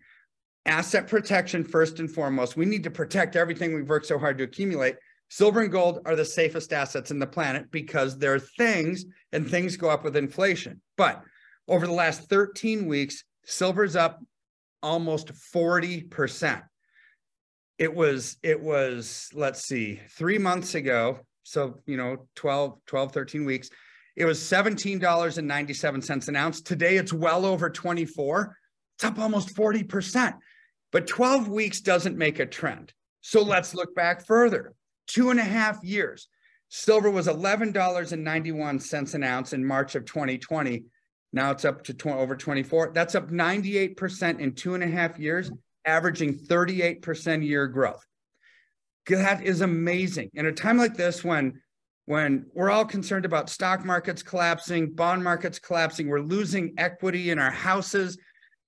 asset 0.66 1.09
protection, 1.09 1.64
first 1.64 1.98
and 1.98 2.09
foremost. 2.09 2.57
We 2.57 2.64
need 2.64 2.85
to 2.85 2.92
protect 2.92 3.35
everything 3.35 3.74
we've 3.74 3.88
worked 3.88 4.07
so 4.07 4.20
hard 4.20 4.38
to 4.38 4.44
accumulate. 4.44 4.94
Silver 5.31 5.62
and 5.62 5.73
gold 5.73 6.01
are 6.05 6.16
the 6.16 6.25
safest 6.25 6.73
assets 6.73 7.11
in 7.11 7.19
the 7.19 7.27
planet 7.27 7.71
because 7.71 8.19
they're 8.19 8.38
things 8.38 9.05
and 9.33 9.49
things 9.49 9.77
go 9.77 9.88
up 9.88 10.05
with 10.05 10.16
inflation. 10.16 10.83
But 10.97 11.23
over 11.69 11.87
the 11.87 11.93
last 11.93 12.29
13 12.29 12.87
weeks, 12.87 13.25
silver's 13.45 13.97
up 13.97 14.21
almost 14.83 15.33
40% 15.55 16.62
it 17.81 17.93
was 17.93 18.37
it 18.43 18.61
was 18.61 19.31
let's 19.33 19.64
see 19.64 20.01
three 20.11 20.38
months 20.38 20.75
ago 20.75 21.19
so 21.43 21.81
you 21.87 21.97
know 21.97 22.29
12 22.37 22.79
12 22.87 23.12
13 23.12 23.45
weeks 23.45 23.71
it 24.16 24.25
was 24.27 24.38
$17.97 24.38 26.29
an 26.29 26.37
ounce. 26.37 26.61
Today 26.61 26.97
it's 26.97 27.12
well 27.12 27.47
over 27.47 27.71
24 27.71 28.57
it's 28.97 29.05
up 29.05 29.19
almost 29.19 29.57
40% 29.57 30.35
but 30.93 31.07
12 31.07 31.49
weeks 31.49 31.81
doesn't 31.81 32.19
make 32.19 32.38
a 32.38 32.47
trend. 32.47 32.93
So 33.23 33.43
hmm. 33.43 33.51
let's 33.51 33.75
look 33.75 33.95
back 33.95 34.27
further 34.27 34.75
two 35.12 35.31
and 35.31 35.40
a 35.40 35.44
half 35.44 35.83
years 35.83 36.29
silver 36.68 37.11
was 37.11 37.27
$11.91 37.27 39.14
an 39.14 39.23
ounce 39.25 39.53
in 39.53 39.64
march 39.64 39.94
of 39.94 40.05
2020 40.05 40.85
now 41.33 41.53
it's 41.53 41.64
up 41.64 41.85
to 41.85 41.94
20, 41.94 42.18
over 42.18 42.37
24 42.37 42.92
that's 42.94 43.14
up 43.14 43.31
98% 43.31 44.40
in 44.40 44.55
two 44.55 44.75
and 44.75 44.83
a 44.83 44.88
half 44.88 45.18
years 45.18 45.51
averaging 45.85 46.35
38% 46.35 47.44
year 47.44 47.66
growth. 47.66 48.05
That 49.07 49.42
is 49.42 49.61
amazing. 49.61 50.31
In 50.35 50.46
a 50.46 50.53
time 50.53 50.79
like 50.79 50.96
this, 50.96 51.25
when 51.25 51.61
when 52.07 52.46
we're 52.55 52.70
all 52.70 52.85
concerned 52.85 53.25
about 53.25 53.49
stock 53.49 53.85
markets 53.85 54.23
collapsing, 54.23 54.94
bond 54.94 55.23
markets 55.23 55.59
collapsing, 55.59 56.09
we're 56.09 56.20
losing 56.20 56.75
equity 56.77 57.31
in 57.31 57.38
our 57.38 57.51
houses, 57.51 58.18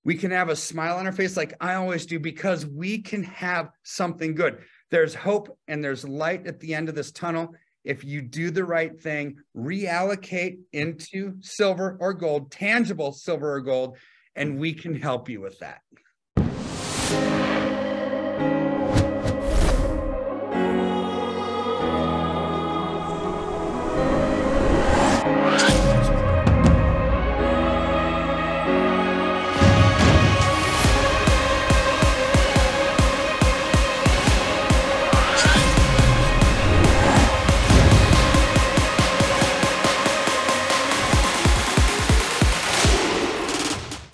we 0.05 0.15
can 0.15 0.31
have 0.31 0.49
a 0.49 0.55
smile 0.55 0.97
on 0.97 1.05
our 1.05 1.11
face 1.11 1.35
like 1.35 1.53
I 1.59 1.73
always 1.75 2.05
do 2.05 2.19
because 2.19 2.65
we 2.65 3.01
can 3.01 3.23
have 3.23 3.69
something 3.83 4.33
good. 4.33 4.59
There's 4.93 5.15
hope 5.15 5.57
and 5.67 5.83
there's 5.83 6.07
light 6.07 6.45
at 6.45 6.59
the 6.59 6.75
end 6.75 6.87
of 6.87 6.93
this 6.93 7.11
tunnel. 7.11 7.55
If 7.83 8.03
you 8.03 8.21
do 8.21 8.51
the 8.51 8.63
right 8.63 8.95
thing, 9.01 9.37
reallocate 9.57 10.59
into 10.71 11.33
silver 11.39 11.97
or 11.99 12.13
gold, 12.13 12.51
tangible 12.51 13.11
silver 13.11 13.55
or 13.55 13.61
gold, 13.61 13.97
and 14.35 14.59
we 14.59 14.71
can 14.71 14.93
help 14.93 15.29
you 15.29 15.41
with 15.41 15.57
that. 15.61 15.81